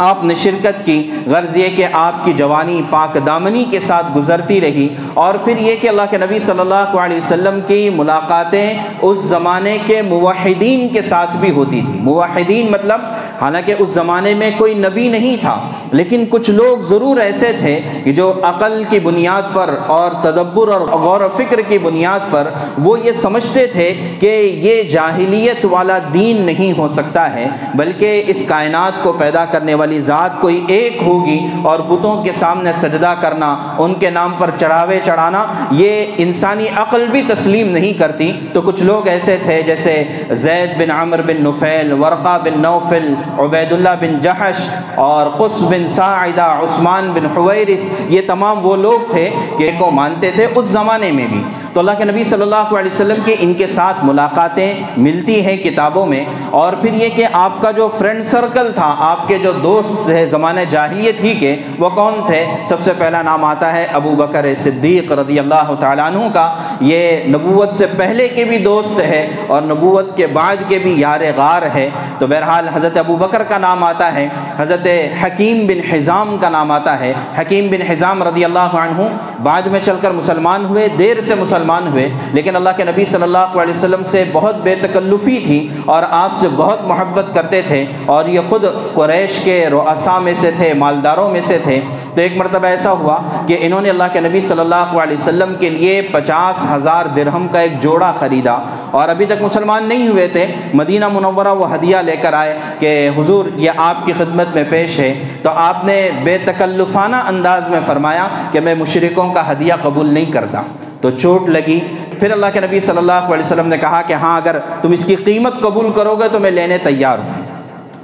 آپ 0.04 0.24
نے 0.24 0.36
شرکت 0.36 0.86
کی، 0.86 1.12
غرض 1.32 1.58
یہ 1.58 1.70
کہ 1.76 1.88
آپ 1.94 2.24
کی 2.26 2.32
جوانی 2.34 2.82
پاک 2.90 3.18
دامنی 3.26 3.64
کے 3.72 3.80
ساتھ 3.80 4.06
گزرتی 4.16 4.60
رہی 4.62 4.88
اور 5.14 5.36
پھر 5.44 5.58
یہ 5.58 5.76
کہ 5.82 5.88
اللہ 5.90 6.10
کے 6.12 6.18
نبی 6.18 6.40
صلی 6.40 6.60
اللہ 6.60 6.98
علیہ 7.00 7.18
وسلم 7.18 7.60
کی 7.68 7.90
ملاقاتیں 7.96 8.74
اس 9.02 9.18
زمانے 9.18 9.78
کے 9.86 10.02
موحدین 10.02 10.88
کے 10.94 11.02
ساتھ 11.02 11.38
بھی 11.38 11.52
ہوتی 11.52 11.82
تھی 11.82 12.00
موحدین 12.00 12.72
مطلب 12.72 13.02
حالانکہ 13.42 13.76
اس 13.80 13.90
زمانے 13.90 14.34
میں 14.34 14.50
کوئی 14.58 14.74
نبی 14.74 15.08
نہیں 15.10 15.36
تھا، 15.42 15.56
لیکن 15.92 16.26
کچھ 16.30 16.50
لوگ 16.52 16.78
ضرور 16.90 17.18
ایسے 17.22 17.52
تھے 17.60 17.80
کہ 18.04 18.12
جو 18.14 18.32
عقل 18.44 18.82
کی 18.90 19.00
بنیاد 19.00 19.54
پر 19.54 19.76
اور 19.88 20.12
تدبر 20.24 20.68
اور 20.74 20.82
غور 21.02 21.22
و 21.22 21.28
فکر 21.36 21.62
کی 21.68 21.78
بنیاد 21.80 22.32
پر 22.32 22.48
وہ 22.84 22.98
یہ 23.00 23.12
سمجھتے 23.22 23.66
تھے 23.68 23.92
کہ 24.20 24.32
یہ 24.64 24.82
جاہلیت 24.90 25.66
والا 25.72 25.98
دین 26.14 26.42
نہیں 26.46 26.78
ہو 26.78 26.88
سکتا 26.90 27.24
ہے، 27.34 27.48
بلکہ 27.76 28.24
اس 28.28 28.46
کائنات 28.48 29.02
کو 29.04 29.12
پیدا 29.20 29.46
کرنے 29.52 29.74
والی 29.74 30.00
ذات 30.02 30.40
کوئی 30.42 30.62
ایک 30.68 31.02
ہوگی 31.06 31.40
اور 31.64 31.80
بتوں 31.88 32.24
کے 32.24 32.32
سامنے 32.32 32.72
سجدہ 32.82 33.14
کرنا، 33.22 33.56
ان 33.80 33.94
کے 34.00 34.10
نام 34.10 34.34
پر 34.38 34.50
چڑھاوے 34.58 35.00
چڑھانا، 35.06 35.44
یہ 35.72 36.06
انسانی 36.18 36.66
عقل 36.76 37.06
بھی 37.12 37.22
تسلیم 37.28 37.70
نہیں 37.70 37.94
کرتی۔ 38.00 38.32
تو 38.54 38.62
کچھ 38.62 38.84
لوگ 38.84 39.08
ایسے 39.08 39.38
تھے 39.44 39.62
جیسے 39.66 40.04
زید 40.32 40.78
بن 40.78 40.92
عمر 40.92 41.22
بن 41.22 41.44
نفیل، 41.44 41.92
ورقہ 41.94 42.38
بن 42.44 42.62
نوفل 42.62 43.14
عبید 43.40 43.72
اللہ 43.72 43.90
بن 44.02 44.20
جہش 44.20 44.70
اور 44.96 45.28
قص 45.38 45.64
بن 45.64 45.88
ساعدہ، 45.88 46.42
عثمان 46.42 47.12
بن 47.14 47.38
حویرس 47.38 47.86
یہ 48.10 48.22
تمام 48.28 48.66
وہ 48.66 48.76
لوگ 48.76 49.12
تھے 49.12 49.30
کہ 49.58 49.72
کو 49.80 49.92
مانتے 49.92 50.32
تھے 50.32 50.48
اس 50.56 50.66
زمانے 50.66 51.12
میں 51.12 51.28
بھی۔ 51.28 51.44
تو 51.74 51.80
اللہ 51.80 51.92
کے 51.98 52.04
نبی 52.04 52.24
صلی 52.24 52.42
اللہ 52.42 52.56
علیہ 52.56 52.92
وسلم 52.94 53.22
کے 53.26 53.36
ان 53.40 53.54
کے 53.54 53.68
ساتھ 53.68 54.06
ملاقاتیں 54.06 54.74
ملتی 54.98 55.46
ہیں 55.46 55.58
کتابوں 55.58 56.06
میں 56.06 56.26
اور 56.50 56.74
پھر 56.74 56.94
یہ 56.94 57.10
کہ 57.16 57.26
آپ 57.34 57.62
کا 57.62 57.72
جو 57.72 57.88
فرینڈ 57.98 58.24
سرکل 58.24 58.72
تھا، 58.76 58.96
آپ 59.00 59.28
کے 59.28 59.38
جو 59.44 59.52
دوست 59.52 60.06
تھے 60.06 60.26
زمانے 60.26 60.66
جاہلیت 60.66 61.24
ہی 61.24 61.34
کے، 61.34 61.56
وہ 61.80 61.90
کون 61.90 62.14
تھے؟ 62.28 62.46
سب 62.66 62.82
سے 62.84 62.94
پہلا 62.98 63.22
نام 63.22 63.46
آتا 63.46 63.74
ہے 63.74 63.88
ابو 63.94 64.10
بکر 64.10 64.46
صدیق 64.64 65.12
رضی 65.12 65.40
اللہ 65.40 65.74
تعالیٰ 65.80 66.06
عنہ 66.06 66.28
کا۔ 66.34 66.54
یہ 66.82 67.28
نبوت 67.28 67.74
سے 67.74 67.86
پہلے 67.98 68.28
کے 68.28 68.44
بھی 68.44 68.58
دوست 68.58 69.00
ہے 69.00 69.28
اور 69.48 69.62
نبوت 69.62 70.18
کے 70.18 70.28
بعد 70.28 70.56
کے 70.68 70.80
بھی 70.80 71.00
یار 71.00 71.22
غار 71.38 71.62
ہے۔ 71.74 71.90
تو 72.20 72.28
بہرحال 72.28 72.68
حضرت 72.74 72.98
ابو 72.98 73.16
بکر 73.16 73.44
کا 73.44 73.58
نام 73.58 73.84
آتا 73.84 74.14
ہے، 74.14 74.28
حضرت 74.58 74.88
حکیم 75.24 75.66
بن 75.68 75.94
حزام 75.94 76.38
کا 76.42 76.50
نام 76.50 76.72
آتا 76.72 77.00
ہے۔ 77.00 77.14
حکیم 77.40 77.68
بن 77.68 77.82
حزام 77.82 78.24
رضی 78.24 78.46
اللہ 78.46 78.78
عنہ 78.84 79.08
بعد 79.44 79.62
میں 79.62 79.80
چل 79.84 79.96
کر 80.02 80.12
مسلمان 80.12 80.66
ہوئے، 80.66 80.88
دیر 81.00 81.22
سے 81.22 81.36
مسلمان 81.36 81.62
مسلمان 81.64 81.88
ہوئے، 81.88 82.10
لیکن 82.34 82.56
اللہ 82.56 82.70
کے 82.78 82.84
نبی 82.84 83.06
صلی 83.06 83.24
اللہ 83.24 83.58
علیہ 83.62 83.74
وسلم 83.74 84.04
سے 84.04 84.24
بہت 84.32 84.56
بے 84.64 84.76
تکلفی 84.76 85.40
تھی 85.40 85.68
اور 85.86 86.04
آپ 86.10 86.36
سے 86.36 86.48
بہت 86.56 86.84
محبت 86.88 87.34
کرتے 87.34 87.62
تھے 87.68 87.86
اور 88.06 88.26
یہ 88.26 88.40
خود 88.50 88.66
قریش 88.94 89.40
کے 89.44 89.66
رؤسا 89.72 90.20
میں 90.20 90.34
سے 90.42 90.52
تھے، 90.58 90.74
مالداروں 90.74 91.30
میں 91.30 91.42
سے 91.48 91.58
تھے۔ 91.64 91.80
تو 92.16 92.22
ایک 92.22 92.38
مرتبہ 92.38 92.66
ایسا 92.66 92.92
ہوا 92.92 93.18
کہ 93.48 93.58
انہوں 93.60 93.82
نے 93.82 93.90
اللہ 93.90 94.04
کے 94.14 94.20
نبی 94.20 94.40
صلی 94.40 94.60
اللہ 94.60 94.92
علیہ 95.04 95.18
وسلم 95.18 95.54
کے 95.60 95.70
لیے 95.70 96.02
پچاس 96.12 96.66
ہزار 96.72 97.06
درہم 97.06 97.48
کا 97.48 97.60
ایک 97.60 97.80
جوڑا 97.80 98.12
خریدا 98.20 98.58
اور 98.92 99.10
ابھی 99.10 99.26
تک 99.26 99.42
مسلمان 99.42 99.84
نہیں 99.84 100.08
ہوئے 100.08 100.28
تھے۔ 100.28 100.46
مدینہ 100.74 101.08
منورہ 101.08 101.54
وہ 101.54 101.74
ہدیہ 101.74 101.98
لے 101.98 102.16
کر 102.22 102.34
آئے 102.34 102.60
کہ 102.80 103.10
حضور، 103.18 103.46
یہ 103.56 103.72
آپ 103.78 104.06
کی 104.06 104.14
خدمت 104.14 104.56
میں 104.56 104.64
پیش 104.70 105.00
ہے۔ 105.00 105.14
تو 105.44 105.50
آپ 105.56 105.86
نے 105.86 106.10
بے 106.24 106.38
تکلفانہ 106.46 107.16
انداز 107.16 107.70
میں 107.70 107.80
فرمایا 107.86 108.28
کہ 108.52 108.60
میں 108.60 108.76
مشرقوں 108.76 109.30
کا 109.34 109.52
ہدیہ 109.52 109.74
قبول 109.82 110.14
نہیں 110.14 110.32
کرتا۔ 110.32 110.62
تو 111.04 111.12
چوٹ 111.12 111.50
لگی۔ 111.50 111.80
پھر 112.20 112.32
اللہ 112.32 112.46
کے 112.54 112.60
نبی 112.60 112.80
صلی 112.80 112.98
اللہ 112.98 113.12
علیہ 113.12 113.46
وسلم 113.46 113.68
نے 113.68 113.78
کہا 113.78 114.02
کہ 114.02 114.14
ہاں 114.14 114.38
اگر 114.38 114.60
تم 114.82 114.92
اس 114.92 115.06
کی 115.06 115.16
قیمت 115.16 115.60
قبول 115.62 115.94
کرو 115.94 116.16
گے 116.16 116.30
تو 116.32 116.40
میں 116.40 116.52
لینے 116.52 116.78
تیار 116.78 117.18
ہوں۔ 117.18 117.43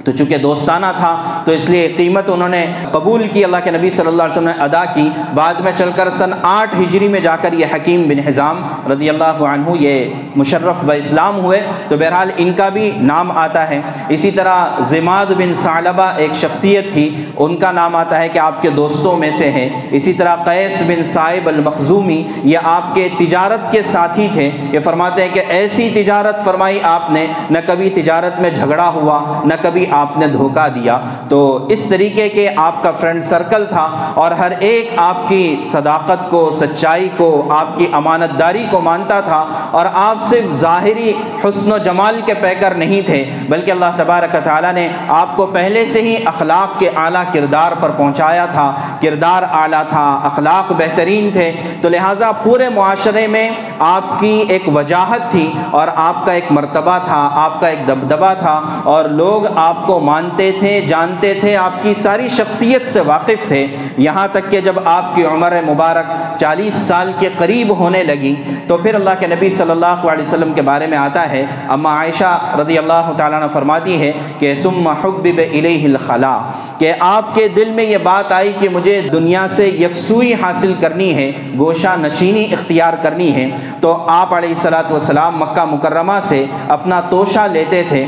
تو 0.04 0.12
چونکہ 0.12 0.36
دوستانہ 0.36 0.86
تھا، 0.96 1.42
تو 1.44 1.52
اس 1.52 1.70
لیے 1.70 1.92
قیمت 1.96 2.30
انہوں 2.30 2.48
نے 2.48 2.66
قبول 2.92 3.28
کی۔ 3.32 3.44
اللہ 3.44 3.56
کے 3.64 3.70
نبی 3.70 3.90
صلی 3.90 4.06
اللہ 4.06 4.22
علیہ 4.22 4.32
وسلم 4.32 4.48
نے 4.48 4.62
ادا 4.62 4.84
کی۔ 4.84 5.10
بعد 5.34 5.54
میں 5.54 5.72
چل 5.76 5.90
کر 5.96 6.10
سن 6.10 6.30
آٹھ 6.42 6.74
ہجری 6.80 7.08
میں 7.08 7.20
جا 7.20 7.36
کر 7.36 7.52
یہ 7.52 7.66
حکیم 7.74 8.02
بن 8.02 8.28
حضام 8.28 8.66
رضی 8.92 9.08
اللہ 9.08 9.24
عنہ 9.24 9.70
یہ 9.80 10.14
مشرف 10.36 10.88
و 10.88 10.92
اسلام 10.92 11.44
ہوئے۔ 11.44 11.60
تو 11.88 11.96
بہرحال 11.96 12.30
ان 12.36 12.52
کا 12.52 12.68
بھی 12.68 12.90
نام 12.96 13.30
آتا 13.30 13.70
ہے۔ 13.70 13.80
اسی 14.08 14.30
طرح 14.30 14.64
زماد 14.80 15.26
بن 15.26 15.54
ثعلبہ 15.54 16.12
ایک 16.16 16.34
شخصیت 16.34 16.92
تھی، 16.92 17.24
ان 17.36 17.56
کا 17.56 17.72
نام 17.72 17.96
آتا 17.96 18.18
ہے 18.18 18.28
کہ 18.28 18.38
آپ 18.38 18.62
کے 18.62 18.70
دوستوں 18.70 19.16
میں 19.16 19.30
سے 19.30 19.50
ہیں۔ 19.50 19.68
اسی 19.90 20.12
طرح 20.12 20.36
قیس 20.36 20.82
بن 20.86 21.04
صاحب 21.04 21.48
المخزومی 21.48 22.28
یہ 22.44 22.58
آپ 22.64 22.94
کے 22.94 23.08
تجارت 23.18 23.72
کے 23.72 23.82
ساتھی 23.82 24.28
تھے۔ 24.32 24.50
یہ 24.72 24.80
فرماتے 24.80 25.22
ہیں 25.22 25.34
کہ 25.34 25.42
ایسی 25.48 25.90
تجارت 25.94 26.44
فرمائی 26.44 26.78
آپ 26.82 27.10
نے، 27.10 27.26
نہ 27.50 27.58
کبھی 27.66 27.90
تجارت 27.90 28.40
میں 28.40 28.50
جھگڑا 28.50 28.88
ہوا، 28.88 29.42
نہ 29.44 29.54
کبھی 29.62 29.86
آپ 29.92 30.16
نے 30.18 30.26
دھوکہ 30.26 30.68
دیا 30.74 30.98
تو 31.28 31.40
اس 31.70 31.84
طریقے 31.84 32.28
کے 32.28 32.48
آپ 32.56 32.82
کا 32.82 32.90
فرینڈ 32.90 33.22
سرکل 33.22 33.64
تھا 33.68 33.88
اور 34.14 34.30
ہر 34.30 34.52
ایک 34.58 34.90
آپ 34.96 35.28
کی 35.28 35.56
صداقت 35.62 36.28
کو، 36.30 36.50
سچائی 36.50 37.08
کو، 37.16 37.30
آپ 37.50 37.76
کی 37.78 37.86
امانت 37.92 38.38
داری 38.38 38.64
کو 38.70 38.80
مانتا 38.80 39.20
تھا 39.20 39.44
اور 39.70 39.86
آپ 39.94 40.22
صرف 40.28 40.52
ظاہری 40.52 41.12
حسن 41.44 41.72
و 41.72 41.78
جمال 41.78 42.20
کے 42.26 42.34
پیکر 42.40 42.74
نہیں 42.74 43.02
تھے، 43.06 43.24
بلکہ 43.48 43.70
اللہ 43.70 43.96
تبارک 43.96 44.36
تعالیٰ 44.44 44.72
نے 44.72 44.88
آپ 45.08 45.36
کو 45.36 45.46
پہلے 45.46 45.84
سے 45.84 46.02
ہی 46.02 46.16
اخلاق 46.24 46.78
کے 46.78 46.90
اعلیٰ 46.96 47.22
کردار 47.32 47.72
پر 47.80 47.90
پہنچایا 47.90 48.46
تھا، 48.46 48.70
کردار 49.02 49.42
اعلیٰ 49.52 49.82
تھا، 49.88 50.04
اخلاق 50.24 50.72
بہترین 50.72 51.30
تھے۔ 51.32 51.50
تو 51.82 51.88
لہٰذا 51.88 52.30
پورے 52.42 52.68
معاشرے 52.68 53.26
میں 53.26 53.48
آپ 53.78 54.18
کی 54.20 54.32
ایک 54.48 54.68
وجاہت 54.74 55.30
تھی 55.30 55.50
اور 55.70 55.88
آپ 55.94 56.24
کا 56.26 56.32
ایک 56.32 56.50
مرتبہ 56.50 56.98
تھا، 57.04 57.28
آپ 57.34 57.60
کا 57.60 57.66
ایک 57.66 57.86
دبدبہ 57.88 58.32
تھا 58.40 58.60
اور 58.84 59.04
لوگ 59.04 59.46
آپ 59.54 59.79
کو 59.86 59.98
مانتے 60.00 60.50
تھے، 60.58 60.80
جانتے 60.80 61.32
تھے، 61.40 61.56
آپ 61.56 61.82
کی 61.82 61.94
ساری 61.94 62.28
شخصیت 62.28 62.86
سے 62.86 63.00
واقف 63.00 63.46
تھے۔ 63.48 63.66
یہاں 63.98 64.26
تک 64.32 64.50
کہ 64.50 64.60
جب 64.60 64.74
آپ 64.84 65.14
کی 65.14 65.24
عمر 65.24 65.52
مبارک 65.66 66.12
چالیس 66.40 66.74
سال 66.74 67.12
کے 67.18 67.28
قریب 67.38 67.78
ہونے 67.78 68.02
لگی، 68.02 68.34
تو 68.66 68.76
پھر 68.76 68.94
اللہ 68.94 69.18
کے 69.18 69.26
نبی 69.26 69.48
صلی 69.50 69.70
اللہ 69.70 70.06
علیہ 70.12 70.24
وسلم 70.26 70.52
کے 70.52 70.62
بارے 70.62 70.86
میں 70.86 70.98
آتا 70.98 71.28
ہے۔ 71.30 71.44
اما 71.68 71.94
عائشہ 71.96 72.38
رضی 72.60 72.78
اللہ 72.78 73.12
تعالیٰ 73.16 73.40
نے 73.40 73.46
فرماتی 73.52 74.00
ہے 74.00 74.12
کہ، 74.38 74.54
ثم 74.62 74.88
حبب 74.88 75.40
الیہ 75.52 75.84
الخلا 75.84 76.38
کہ 76.78 76.92
آپ 77.00 77.34
کے 77.34 77.48
دل 77.48 77.70
میں 77.70 77.84
یہ 77.84 77.98
بات 78.02 78.32
آئی 78.32 78.52
کہ 78.58 78.68
مجھے 78.68 79.00
دنیا 79.12 79.46
سے 79.48 79.68
یکسوئی 79.68 80.34
حاصل 80.34 80.72
کرنی 80.80 81.14
ہے، 81.14 81.30
گوشہ 81.58 81.96
نشینی 82.00 82.46
اختیار 82.52 82.94
کرنی 83.02 83.34
ہے، 83.34 83.48
تو 83.80 83.96
آپ 84.08 84.34
علیہ 84.34 84.48
السلاۃ 84.48 84.90
والسلام 84.90 85.38
مکہ 85.38 85.64
مکرمہ 85.64 86.18
سے 86.22 86.44
اپنا 86.68 87.00
توشہ 87.10 87.46
لیتے 87.52 87.82
تھے۔ 87.88 88.04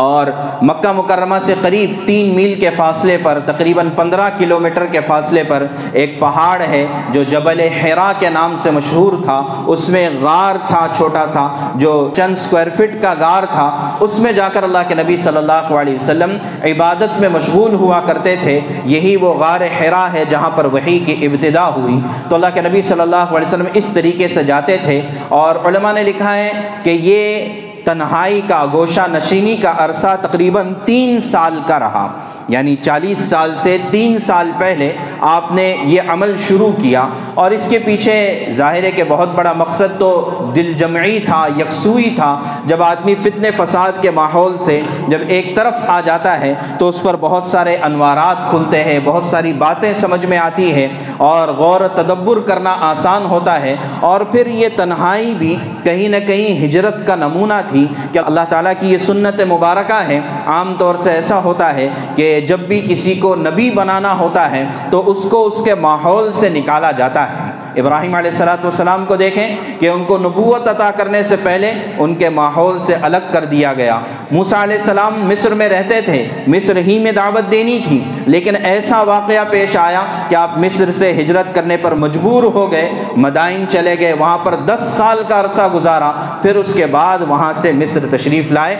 اور 0.00 0.26
مکہ 0.62 0.92
مکرمہ 0.92 1.34
سے 1.40 1.54
قریب 1.62 2.06
تین 2.06 2.34
میل 2.36 2.60
کے 2.60 2.70
فاصلے 2.70 3.16
پر، 3.22 3.38
تقریباً 3.46 3.88
پندرہ 3.96 4.28
کلومیٹر 4.38 4.86
کے 4.86 5.00
فاصلے 5.00 5.42
پر 5.42 5.66
ایک 5.92 6.20
پہاڑ 6.20 6.60
ہے 6.60 6.86
جو 7.10 7.22
جبل 7.22 7.60
حیرا 7.60 8.12
کے 8.18 8.28
نام 8.28 8.56
سے 8.58 8.70
مشہور 8.70 9.12
تھا۔ 9.24 9.42
اس 9.66 9.88
میں 9.88 10.10
غار 10.22 10.54
تھا 10.66 10.86
چھوٹا 10.96 11.26
سا، 11.26 11.70
جو 11.74 12.10
چند 12.16 12.34
سکوائر 12.34 12.68
فٹ 12.68 13.02
کا 13.02 13.14
غار 13.18 13.42
تھا۔ 13.52 13.96
اس 14.00 14.18
میں 14.18 14.32
جا 14.32 14.48
کر 14.48 14.62
اللہ 14.62 14.78
کے 14.88 14.94
نبی 14.94 15.16
صلی 15.16 15.36
اللہ 15.36 15.74
علیہ 15.74 15.94
وسلم 15.94 16.36
عبادت 16.64 17.20
میں 17.20 17.28
مشغول 17.28 17.74
ہوا 17.74 18.00
کرتے 18.06 18.36
تھے۔ 18.36 18.60
یہی 18.84 19.16
وہ 19.16 19.34
غار 19.34 19.60
حیرا 19.80 20.06
ہے 20.12 20.24
جہاں 20.28 20.50
پر 20.50 20.64
وہی 20.64 20.98
کی 20.98 21.26
ابتدا 21.26 21.68
ہوئی۔ 21.68 22.00
تو 22.28 22.34
اللہ 22.34 22.46
کے 22.54 22.60
نبی 22.60 22.82
صلی 22.82 23.00
اللہ 23.00 23.16
علیہ 23.16 23.48
وسلم 23.48 23.66
اس 23.74 23.88
طریقے 23.88 24.28
سے 24.28 24.44
جاتے 24.44 24.76
تھے 24.76 25.00
اور 25.28 25.54
علماء 25.64 25.92
نے 25.92 26.02
لکھا 26.02 26.36
ہے 26.36 26.52
کہ 26.82 26.90
یہ 26.90 27.48
تنہائی 27.84 28.40
کا 28.48 28.66
گوشہ 28.72 29.00
نشینی 29.12 29.56
کا 29.56 29.74
عرصہ 29.78 30.16
تقریباً 30.20 30.72
تین 30.84 31.20
سال 31.20 31.60
کا 31.66 31.78
رہا۔ 31.78 32.12
یعنی 32.48 32.76
چالیس 32.76 33.18
سال 33.18 33.54
سے 33.56 33.78
تین 33.90 34.18
سال 34.18 34.50
پہلے 34.58 34.92
آپ 35.20 35.52
نے 35.52 35.76
یہ 35.82 36.00
عمل 36.08 36.36
شروع 36.48 36.72
کیا 36.82 37.06
اور 37.34 37.50
اس 37.50 37.68
کے 37.68 37.78
پیچھے 37.78 38.46
ظاہر 38.50 38.82
ہے 38.82 38.90
کہ 38.90 39.02
بہت 39.08 39.28
بڑا 39.34 39.52
مقصد 39.52 39.98
تو 39.98 40.30
دل 40.54 40.72
جمعی 40.72 41.18
تھا، 41.18 41.46
یکسوئی 41.58 42.12
تھا۔ 42.16 42.40
جب 42.66 42.82
آدمی 42.82 43.14
فتن 43.14 43.42
فساد 43.56 43.92
کے 44.00 44.10
ماحول 44.10 44.58
سے 44.58 44.80
جب 45.08 45.18
ایک 45.28 45.56
طرف 45.56 45.74
آ 45.86 46.00
جاتا 46.04 46.40
ہے 46.40 46.54
تو 46.78 46.88
اس 46.88 47.02
پر 47.02 47.16
بہت 47.20 47.44
سارے 47.44 47.76
انوارات 47.76 48.50
کھلتے 48.50 48.84
ہیں، 48.84 48.98
بہت 49.04 49.22
ساری 49.22 49.52
باتیں 49.52 49.94
سمجھ 49.94 50.26
میں 50.26 50.38
آتی 50.38 50.72
ہیں 50.72 50.88
اور 51.16 51.48
غور 51.48 51.80
تدبر 51.94 52.40
کرنا 52.40 52.76
آسان 52.80 53.26
ہوتا 53.26 53.62
ہے۔ 53.62 53.76
اور 54.00 54.20
پھر 54.20 54.46
یہ 54.46 54.68
تنہائی 54.76 55.34
بھی 55.38 55.56
کہیں 55.84 56.08
نہ 56.08 56.16
کہیں 56.26 56.64
ہجرت 56.64 57.06
کا 57.06 57.14
نمونہ 57.14 57.54
تھی 57.70 57.86
کہ 58.12 58.18
اللہ 58.18 58.40
تعالیٰ 58.48 58.72
کی 58.80 58.92
یہ 58.92 58.98
سنت 58.98 59.40
مبارکہ 59.40 60.02
ہے۔ 60.08 60.20
عام 60.46 60.74
طور 60.78 60.94
سے 60.94 61.10
ایسا 61.10 61.38
ہوتا 61.38 61.74
ہے 61.74 61.88
کہ 62.14 62.39
کہ 62.40 62.46
جب 62.46 62.60
بھی 62.60 62.80
کسی 62.88 63.14
کو 63.14 63.34
نبی 63.36 63.70
بنانا 63.70 64.18
ہوتا 64.18 64.50
ہے 64.50 64.64
تو 64.90 65.02
اس 65.10 65.24
کو 65.30 65.46
اس 65.46 65.62
کے 65.64 65.74
ماحول 65.74 66.32
سے 66.32 66.48
نکالا 66.48 66.90
جاتا 66.90 67.22
ہے۔ 67.28 67.48
ابراہیم 67.80 68.14
علیہ 68.14 68.30
السلاۃ 68.30 68.62
والسلام 68.62 69.04
کو 69.08 69.16
دیکھیں 69.16 69.56
کہ 69.78 69.88
ان 69.88 70.04
کو 70.04 70.16
نبوت 70.18 70.68
عطا 70.68 70.90
کرنے 70.90 71.22
سے 71.22 71.36
پہلے 71.42 71.72
ان 71.98 72.14
کے 72.14 72.28
ماحول 72.28 72.78
سے 72.78 72.94
الگ 73.02 73.26
کر 73.32 73.44
دیا 73.44 73.72
گیا۔ 73.72 73.98
موسا 74.30 74.62
علیہ 74.62 74.78
السلام 74.78 75.20
مصر 75.28 75.54
میں 75.54 75.68
رہتے 75.68 76.00
تھے، 76.00 76.28
مصر 76.46 76.76
ہی 76.76 76.98
میں 76.98 77.12
دعوت 77.12 77.50
دینی 77.52 77.78
تھی، 77.88 78.02
لیکن 78.26 78.56
ایسا 78.64 79.02
واقعہ 79.02 79.44
پیش 79.50 79.76
آیا 79.76 80.04
کہ 80.28 80.34
آپ 80.34 80.58
مصر 80.58 80.90
سے 80.92 81.12
ہجرت 81.12 81.54
کرنے 81.54 81.76
پر 81.76 81.94
مجبور 81.94 82.42
ہو 82.42 82.70
گئے، 82.72 82.90
مدائن 83.16 83.64
چلے 83.68 83.96
گئے، 84.00 84.12
وہاں 84.12 84.38
پر 84.42 84.54
دس 84.66 84.88
سال 84.96 85.22
کا 85.28 85.40
عرصہ 85.40 85.68
گزارا، 85.74 86.10
پھر 86.42 86.56
اس 86.56 86.74
کے 86.74 86.86
بعد 86.86 87.18
وہاں 87.28 87.52
سے 87.52 87.72
مصر 87.72 88.06
تشریف 88.10 88.52
لائے۔ 88.52 88.76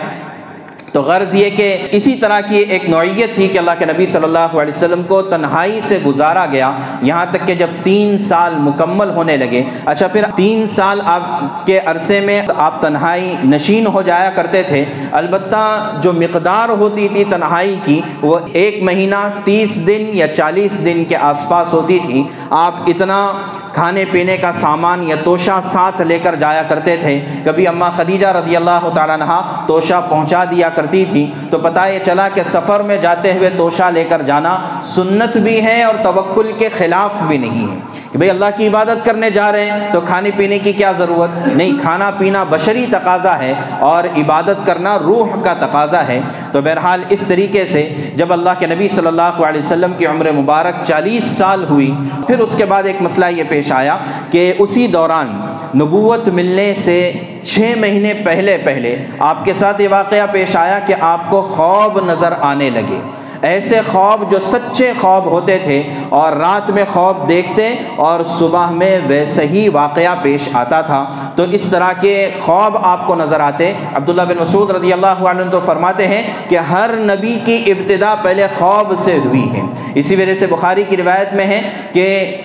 تو 0.93 1.03
غرض 1.03 1.35
یہ 1.35 1.51
کہ 1.57 1.89
اسی 1.91 2.15
طرح 2.15 2.41
کی 2.41 2.59
ایک 2.59 2.89
نوعیت 2.89 3.35
تھی 3.35 3.49
کہ 3.49 3.59
اللہ 3.59 3.71
کے 3.79 3.85
نبی 3.85 4.07
صلی 4.07 4.25
اللہ 4.25 4.39
علیہ 4.39 4.77
وسلم 4.77 5.03
کو 5.03 5.23
تنہائی 5.23 5.81
سے 5.81 5.99
گزارا 6.07 6.47
گیا، 6.53 6.71
یہاں 7.03 7.27
تک 7.31 7.47
کہ 7.47 7.55
جب 7.55 7.67
تین 7.83 8.19
سال 8.19 8.55
مکمل 8.59 9.11
ہونے 9.11 9.37
لگے۔ 9.37 9.63
اچھا 9.85 10.07
پھر 10.07 10.25
تین 10.37 10.67
سال 10.67 11.01
آپ 11.05 11.67
کے 11.67 11.81
عرصے 11.87 12.21
میں 12.21 12.43
آپ 12.57 12.81
تنہائی 12.81 13.37
نشین 13.45 13.87
ہو 13.87 14.03
جایا 14.03 14.31
کرتے 14.31 14.63
تھے۔ 14.63 14.85
البتہ 15.13 15.91
جو 16.03 16.13
مقدار 16.13 16.69
ہوتی 16.69 17.09
تھی 17.09 17.25
تنہائی 17.25 17.77
کی، 17.85 18.01
وہ 18.23 18.39
ایک 18.53 18.83
مہینہ، 18.83 19.29
تیس 19.45 19.87
دن 19.87 20.11
یا 20.13 20.35
چالیس 20.35 20.85
دن 20.85 21.05
کے 21.09 21.17
آس 21.17 21.49
پاس 21.49 21.73
ہوتی 21.73 21.99
تھی۔ 22.07 22.23
آپ 22.51 22.75
اتنا 22.87 23.33
کھانے 23.73 24.05
پینے 24.11 24.37
کا 24.37 24.53
سامان 24.53 25.03
یا 25.03 25.17
توشہ 25.25 25.61
ساتھ 25.63 26.03
لے 26.03 26.19
کر 26.19 26.35
جایا 26.35 26.63
کرتے 26.63 26.97
تھے۔ 26.97 27.21
کبھی 27.45 27.67
اماں 27.67 27.91
خدیجہ 27.97 28.27
رضی 28.27 28.57
اللہ 28.57 28.89
تعالیٰ 28.95 29.17
نہا 29.17 29.65
توشہ 29.67 30.01
پہنچا 30.09 30.45
دیا 30.45 30.69
کرتی 30.69 31.05
تھی 31.05 31.31
تو 31.51 31.59
پتہ 31.59 31.89
یہ 31.89 31.99
چلا 32.05 32.29
کہ 32.29 32.43
سفر 32.43 32.81
میں 32.81 32.97
جاتے 32.97 33.33
ہوئے 33.33 33.51
توشہ 33.57 33.91
لے 33.95 34.05
کر 34.09 34.23
جانا 34.23 34.59
سنت 34.83 35.37
بھی 35.37 35.65
ہے 35.65 35.83
اور 35.83 35.95
توکل 36.05 36.53
کے 36.59 36.69
خلاف 36.79 37.23
بھی 37.23 37.39
نہیں 37.39 37.71
ہے۔ 37.71 38.00
کہ 38.13 38.19
بھئی 38.19 38.31
اللہ 38.31 38.45
کی 38.57 38.67
عبادت 38.67 39.05
کرنے 39.05 39.31
جا 39.31 39.53
رہے 39.53 39.65
ہیں 39.65 39.93
تو 39.93 40.01
کھانے 40.01 40.31
پینے 40.37 40.59
کی 40.59 40.73
کیا 40.73 40.93
ضرورت؟ 40.93 41.47
نہیں، 41.47 41.73
کھانا 41.83 42.11
پینا 42.19 42.45
بشری 42.45 42.87
تقاضا 42.91 43.39
ہے 43.39 43.55
اور 43.79 44.05
عبادت 44.17 44.67
کرنا 44.67 44.99
روح 44.99 45.29
کا 45.43 45.55
تقاضا 45.55 46.09
ہے۔ 46.09 46.21
تو 46.53 46.61
بہرحال 46.61 47.05
اس 47.09 47.25
طریقے 47.29 47.65
سے 47.65 47.95
جب 48.17 48.33
اللہ 48.33 48.51
کے 48.59 48.67
نبی 48.67 48.89
صلی 48.89 49.07
اللہ 49.07 49.23
علیہ 49.23 49.61
وسلم 49.61 49.93
کی 49.99 50.07
عمر 50.07 50.33
مبارک 50.33 50.85
چالیس 50.85 51.25
سال 51.25 51.65
ہوئی، 51.71 51.95
پھر 52.27 52.39
اس 52.39 52.57
کے 52.57 52.65
بعد 52.65 52.83
ایک 52.83 53.03
مسئلہ 53.03 53.27
یہ 53.27 53.43
پیش 53.49 53.73
آیا 53.73 53.97
کہ 54.31 54.53
اسی 54.59 54.87
دوران 54.87 55.41
نبوت 55.75 56.29
ملنے 56.29 56.75
سے 56.75 57.13
چھ 57.45 57.75
مہینے 57.81 58.15
پہلے 58.15 58.59
پہلے 58.65 58.97
آپ 59.19 59.45
کے 59.45 59.53
ساتھ 59.53 59.83
یہ 59.83 59.89
واقعہ 59.91 60.27
پیش 60.31 60.57
آیا 60.57 60.79
کہ 60.87 60.95
آپ 61.01 61.31
کو 61.31 61.43
خواب 61.43 61.99
نظر 62.07 62.33
آنے 62.41 62.71
لگے۔ 62.71 63.01
ایسے 63.43 63.81
خواب 63.93 64.23
جو 64.31 64.39
سچے 64.39 64.93
خواب 65.01 65.25
ہوتے 65.25 65.59
تھے 65.59 65.83
اور 66.09 66.33
رات 66.33 66.71
میں 66.71 66.85
خواب 66.93 67.29
دیکھتے 67.29 67.75
اور 67.97 68.23
صبح 68.23 68.71
میں 68.71 68.99
ویسے 69.07 69.47
ہی 69.47 69.69
واقعہ 69.69 70.15
پیش 70.23 70.41
آتا 70.53 70.81
تھا۔ 70.81 71.07
تو 71.37 71.43
اس 71.43 71.63
طرح 71.63 71.93
کے 72.01 72.31
خواب 72.41 72.77
آپ 72.83 73.07
کو 73.07 73.15
نظر 73.15 73.41
آتے۔ 73.41 73.73
عبداللہ 73.95 74.23
بن 74.23 74.37
مسعود 74.41 74.71
رضی 74.71 74.93
اللہ 74.93 75.07
عنہ 75.07 75.51
تو 75.51 75.61
فرماتے 75.67 76.07
ہیں 76.09 76.23
کہ 76.49 76.59
ہر 76.59 76.91
نبی 76.97 77.39
کی 77.45 77.65
ابتدا 77.67 78.15
پہلے 78.23 78.47
خواب 78.59 78.93
سے 78.99 79.19
ہوئی 79.25 79.51
ہے۔ 79.53 79.61
اسی 79.95 80.17
وجہ 80.17 80.35
سے 80.35 80.47
بخاری 80.47 80.83
کی 80.89 80.97
روایت 80.97 81.35
میں 81.35 81.47
ہے 81.47 81.63
کہ 81.93 82.37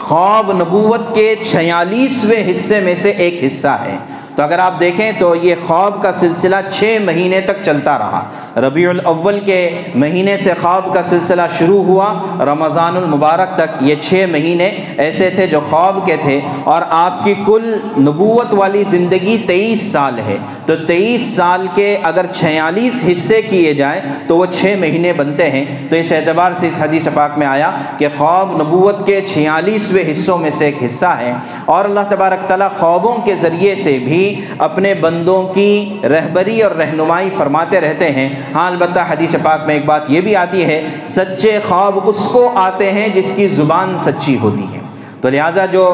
خواب 0.00 0.52
نبوت 0.52 1.14
کے 1.14 1.34
چھیالیسویں 1.42 2.50
حصے 2.50 2.80
میں 2.80 2.94
سے 2.94 3.10
ایک 3.10 3.44
حصہ 3.46 3.68
ہے۔ 3.68 3.96
تو 4.36 4.42
اگر 4.42 4.58
آپ 4.58 4.80
دیکھیں 4.80 5.12
تو 5.18 5.34
یہ 5.34 5.54
خواب 5.66 6.02
کا 6.02 6.12
سلسلہ 6.12 6.56
چھ 6.70 6.98
مہینے 7.04 7.40
تک 7.40 7.64
چلتا 7.64 7.98
رہا۔ 7.98 8.22
ربیع 8.56 8.88
الاول 8.88 9.40
کے 9.40 9.70
مہینے 9.94 10.36
سے 10.36 10.52
خواب 10.62 10.94
کا 10.94 11.02
سلسلہ 11.02 11.42
شروع 11.58 11.84
ہوا، 11.84 12.14
رمضان 12.44 12.96
المبارک 12.96 13.56
تک 13.56 13.82
یہ 13.82 13.94
چھ 14.00 14.24
مہینے 14.30 14.76
ایسے 14.98 15.30
تھے 15.30 15.46
جو 15.46 15.60
خواب 15.70 15.98
کے 16.06 16.16
تھے۔ 16.22 16.40
اور 16.64 16.82
آپ 16.90 17.24
کی 17.24 17.34
کل 17.46 17.78
نبوت 17.98 18.54
والی 18.54 18.84
زندگی 18.84 19.44
تیئیس 19.46 19.92
سال 19.92 20.18
ہے۔ 20.18 20.36
تو 20.66 20.76
تیئیس 20.76 21.36
سال 21.36 21.66
کے 21.74 21.98
اگر 22.02 22.26
چھیالیس 22.34 23.04
حصے 23.12 23.42
کیے 23.42 23.74
جائیں 23.74 24.00
تو 24.28 24.36
وہ 24.36 24.46
چھ 24.46 24.74
مہینے 24.80 25.12
بنتے 25.12 25.50
ہیں۔ 25.50 25.64
تو 25.90 25.96
اس 25.96 26.12
اعتبار 26.12 26.52
سے 26.52 26.68
اس 26.68 26.80
حدیث 26.80 27.08
پاک 27.14 27.38
میں 27.38 27.46
آیا 27.46 27.70
کہ 27.98 28.08
خواب 28.18 28.62
نبوت 28.62 29.06
کے 29.06 29.20
چھیالیسویں 29.26 30.10
حصوں 30.10 30.38
میں 30.38 30.50
سے 30.50 30.64
ایک 30.64 30.82
حصہ 30.84 31.06
ہے۔ 31.06 31.32
اور 31.64 31.84
اللہ 31.84 32.00
تبارک 32.08 32.48
تعالیٰ 32.48 32.68
خوابوں 32.78 33.16
کے 33.24 33.34
ذریعے 33.34 33.74
سے 33.74 33.98
بھی 33.98 34.25
اپنے 34.58 34.94
بندوں 34.94 35.42
کی 35.54 35.98
رہبری 36.02 36.62
اور 36.62 36.70
رہنمائی 36.70 37.30
فرماتے 37.36 37.80
رہتے 37.80 38.10
ہیں۔ 38.10 38.28
ہاں 38.54 38.66
البتہ 38.66 39.00
حدیث 39.10 39.34
پاک 39.42 39.66
میں 39.66 39.74
ایک 39.74 39.84
بات 39.84 40.02
یہ 40.08 40.20
بھی 40.20 40.36
آتی 40.36 40.64
ہے، 40.64 40.78
سچے 41.04 41.58
خواب 41.68 41.98
اس 42.04 42.28
کو 42.32 42.52
آتے 42.54 42.90
ہیں 42.92 43.08
جس 43.08 43.32
کی 43.36 43.48
زبان 43.48 43.96
سچی 43.98 44.38
ہوتی 44.38 44.64
ہے۔ 44.74 44.80
تو 45.20 45.30
لہٰذا 45.30 45.66
جو 45.66 45.84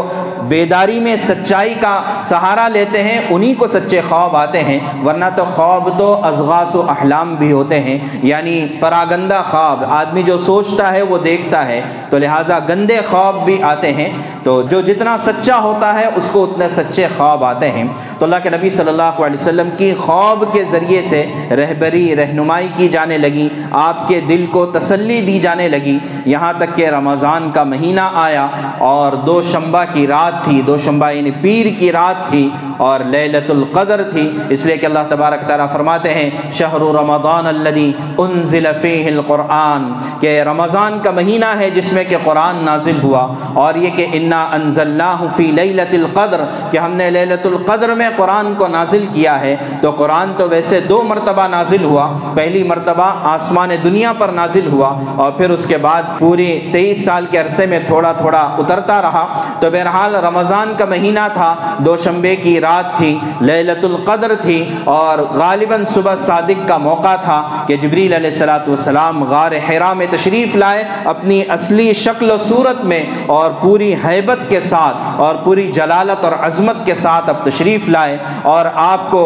بیداری 0.49 1.01
میں 1.01 1.17
سچائی 1.17 1.75
کا 1.81 2.03
سہارا 2.23 2.69
لیتے 2.69 3.03
ہیں، 3.03 3.21
انہی 3.31 3.55
کو 3.55 3.67
سچے 3.67 4.01
خواب 4.09 4.37
آتے 4.37 4.63
ہیں۔ 4.63 4.79
ورنہ 5.05 5.25
تو 5.37 5.45
خواب 5.45 5.89
تو 5.99 6.25
ازغاس 6.25 6.75
و 6.75 6.83
احلام 6.89 7.35
بھی 7.35 7.53
ہوتے 7.53 7.81
ہیں۔ 7.81 7.99
یعنی 8.23 8.67
پراگندہ 8.81 9.43
خواب، 9.51 9.85
آدمی 9.89 10.23
جو 10.23 10.39
سوچتا 10.39 10.93
ہے 10.93 11.03
وہ 11.03 11.19
دیکھتا 11.19 11.67
ہے۔ 11.67 11.81
تو 12.11 12.19
لہٰذا 12.19 12.59
گندے 12.69 12.97
خواب 13.11 13.45
بھی 13.45 13.63
آتے 13.63 13.93
ہیں۔ 13.93 14.09
تو 14.43 14.63
جو 14.63 14.81
جتنا 14.81 15.17
سچا 15.19 15.59
ہوتا 15.59 16.01
ہے، 16.01 16.05
اس 16.17 16.31
کو 16.33 16.45
اتنے 16.45 16.69
سچے 16.69 17.07
خواب 17.17 17.45
آتے 17.45 17.71
ہیں۔ 17.71 17.85
تو 18.19 18.25
اللہ 18.25 18.37
کے 18.43 18.51
نبی 18.51 18.71
صلی 18.71 18.89
اللہ 18.89 19.03
علیہ 19.03 19.41
وسلم 19.41 19.69
کی 19.79 19.95
خواب 19.95 20.45
کے 20.53 20.65
ذریعے 20.65 21.03
سے 21.03 21.27
رہبری، 21.51 22.17
رہنمائی 22.17 22.69
کی 22.75 22.89
جانے 22.89 23.19
لگی۔ 23.19 23.49
آپ 23.71 24.09
کے 24.09 24.21
دل 24.21 24.47
کو 24.47 24.67
تسلی 24.67 25.21
دی 25.21 25.41
جانے 25.41 25.69
لگی۔ 25.69 25.99
یہاں 26.27 26.53
تک 26.59 26.77
کہ 26.77 26.87
رمضان 26.87 27.51
کا 27.55 27.63
مہینہ 27.63 28.01
آیا 28.15 28.47
اور 28.79 29.13
دو 29.13 29.43
شمبہ 29.43 29.85
کی 29.93 30.07
رات 30.07 30.32
رات 30.33 30.45
تھی، 30.45 30.63
دو 30.63 30.77
شمبہ 30.77 31.11
یعنی 31.11 31.31
پیر 31.41 31.67
کی 31.79 31.93
رات 31.93 32.29
تھی 32.29 32.49
اور 32.77 33.01
لیلت 33.01 33.51
القدر 33.51 34.03
تھی۔ 34.03 34.39
اس 34.49 34.67
لیے 34.67 34.77
کہ 34.77 34.87
اللہ 34.87 34.99
تبارک 35.09 35.47
تعالیٰ 35.47 35.67
فرماتے 35.73 36.15
ہیں، 36.15 36.31
شہر 36.53 36.81
رمضان 36.81 37.47
الذي 37.47 37.93
انزل 38.19 38.67
فيه 38.81 39.07
القرآن، 39.07 39.93
کہ 40.21 40.43
رمضان 40.43 40.99
کا 41.03 41.11
مہینہ 41.11 41.45
ہے 41.59 41.71
جس 41.71 41.93
میں 41.93 42.05
کہ 42.09 42.17
قرآن 42.25 42.65
نازل 42.65 42.99
ہوا 43.03 43.35
اور 43.55 43.75
یہ 43.75 43.91
کہ 43.97 44.07
انا 44.13 44.43
انزلناه 44.53 45.27
في 45.37 45.51
لیلت 45.51 45.95
القدر، 45.95 46.41
کہ 46.71 46.79
ہم 46.79 46.93
نے 46.93 47.11
لیلت 47.11 47.47
القدر 47.47 47.95
میں 47.95 48.09
قرآن 48.17 48.55
کو 48.59 48.67
نازل 48.67 49.07
کیا 49.13 49.41
ہے۔ 49.41 49.57
تو 49.81 49.91
قرآن 49.91 50.33
تو 50.37 50.49
ویسے 50.49 50.81
دو 50.81 51.03
مرتبہ 51.03 51.47
نازل 51.49 51.85
ہوا، 51.85 52.09
پہلی 52.35 52.63
مرتبہ 52.63 53.13
آسمان 53.25 53.71
دنیا 53.85 54.13
پر 54.19 54.29
نازل 54.29 54.67
ہوا 54.73 54.91
اور 55.17 55.33
پھر 55.33 55.51
اس 55.51 55.67
کے 55.67 55.77
بعد 55.77 56.03
پوری 56.19 56.51
تیئیس 56.73 57.05
سال 57.05 57.27
کے 57.31 57.39
عرصے 57.39 57.67
میں 57.67 57.81
تھوڑا 57.87 58.13
تھوڑا 58.13 58.41
اترتا 58.59 59.03
رہا۔ 59.03 59.27
تو 59.61 59.71
بہرحال 59.71 60.15
رمضان 60.23 60.73
کا 60.79 60.85
مہینہ 60.85 61.27
تھا، 61.35 61.55
دو 61.85 61.97
شمبے 62.05 62.35
کی 62.37 62.61
رات 62.61 62.97
تھی 62.97 63.17
للت 63.41 63.85
القدر 63.85 64.35
تھی 64.43 64.59
اور 64.85 65.19
غالباً 65.33 65.85
صبح 65.85 66.17
صادق 66.27 66.67
کا 66.69 66.77
موقع 66.79 67.15
تھا 67.23 67.41
کہ 67.67 67.77
جبریل 67.77 68.13
علیہ 68.13 68.31
السلاۃ 68.31 68.67
والسلام 68.67 69.23
غار 69.25 69.53
حرا 69.69 69.93
میں 69.93 70.07
تشریف 70.11 70.57
لائے 70.57 70.85
اپنی 71.05 71.43
اصلی 71.49 71.93
شکل 71.93 72.31
و 72.31 72.37
صورت 72.39 72.85
میں 72.85 73.03
اور 73.27 73.51
پوری 73.61 73.93
حیبت 74.05 74.49
کے 74.49 74.61
ساتھ 74.61 75.21
اور 75.21 75.35
پوری 75.45 75.71
جلالت 75.73 76.25
اور 76.25 76.33
عظمت 76.41 76.85
کے 76.87 76.95
ساتھ 76.95 77.29
اب 77.29 77.45
تشریف 77.45 77.89
لائے 77.89 78.17
اور 78.53 78.67
آپ 78.75 79.11
کو 79.11 79.25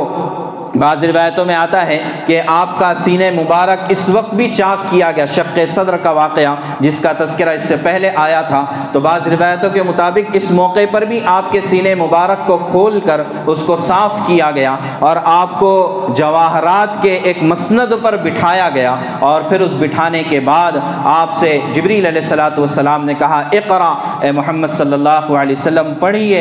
بعض 0.79 1.05
روایتوں 1.05 1.45
میں 1.45 1.55
آتا 1.55 1.87
ہے 1.87 1.99
کہ 2.27 2.41
آپ 2.47 2.79
کا 2.79 2.93
سینہ 2.95 3.31
مبارک 3.35 3.85
اس 3.89 4.09
وقت 4.09 4.35
بھی 4.35 4.49
چاک 4.55 4.89
کیا 4.91 5.11
گیا، 5.17 5.25
شق 5.27 5.59
صدر 5.69 5.97
کا 5.97 6.11
واقعہ 6.11 6.55
جس 6.81 7.01
کا 7.01 7.13
تذکرہ 7.19 7.51
اس 7.51 7.63
سے 7.63 7.77
پہلے 7.83 8.11
آیا 8.15 8.43
تھا۔ 8.43 8.65
تو 8.93 9.01
بعض 9.01 9.29
روایتوں 9.29 9.71
کے 9.71 9.83
مطابق 9.83 10.31
اس 10.33 10.51
موقع 10.51 10.85
پر 10.91 11.05
بھی 11.05 11.21
آپ 11.27 11.53
کے 11.53 11.61
سینہ 11.61 11.95
مبارک 12.03 12.47
کو 12.47 12.57
کھول 12.71 12.99
کر 13.01 13.21
اس 13.47 13.63
کو 13.63 13.77
صاف 13.77 14.19
کیا 14.27 14.51
گیا 14.51 14.77
اور 14.99 15.17
آپ 15.25 15.59
کو 15.59 15.75
جواہرات 16.17 17.03
کے 17.03 17.19
ایک 17.23 17.43
مسند 17.43 17.93
پر 18.03 18.17
بٹھایا 18.23 18.69
گیا 18.75 18.95
اور 19.21 19.43
پھر 19.49 19.61
اس 19.61 19.73
بٹھانے 19.79 20.23
کے 20.29 20.41
بعد 20.41 20.73
آپ 21.05 21.37
سے 21.39 21.59
جبریل 21.73 22.07
علیہ 22.07 22.21
السلاۃ 22.21 22.59
والسلام 22.59 23.05
نے 23.05 23.15
کہا 23.19 23.43
اقرا 23.53 23.93
اے 24.21 24.33
محمد 24.33 24.69
صلی 24.69 24.93
اللہ 24.93 25.33
علیہ 25.41 25.57
وسلم، 25.59 25.93
پڑھیے۔ 26.01 26.41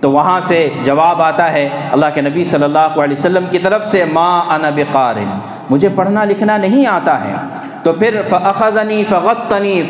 تو 0.00 0.10
وہاں 0.10 0.40
سے 0.40 0.68
جواب 0.84 1.22
آتا 1.22 1.52
ہے، 1.52 1.68
اللہ 1.92 2.06
کے 2.14 2.20
نبی 2.20 2.44
صلی 2.44 2.64
اللہ 2.64 2.78
علیہ 2.78 3.16
وسلم 3.18 3.44
کی 3.50 3.58
طرف 3.58 3.86
سے، 3.86 4.04
ما 4.12 4.38
انا 4.38 4.70
بقارن. 4.70 5.38
مجھے 5.70 5.88
پڑھنا 5.94 6.24
لکھنا 6.24 6.56
نہیں 6.56 6.86
آتا 6.86 7.24
ہے۔ 7.24 7.34
تو 7.82 7.92
پھر، 7.92 8.20
فاخذنی 8.28 9.04
فغتنی 9.08 9.82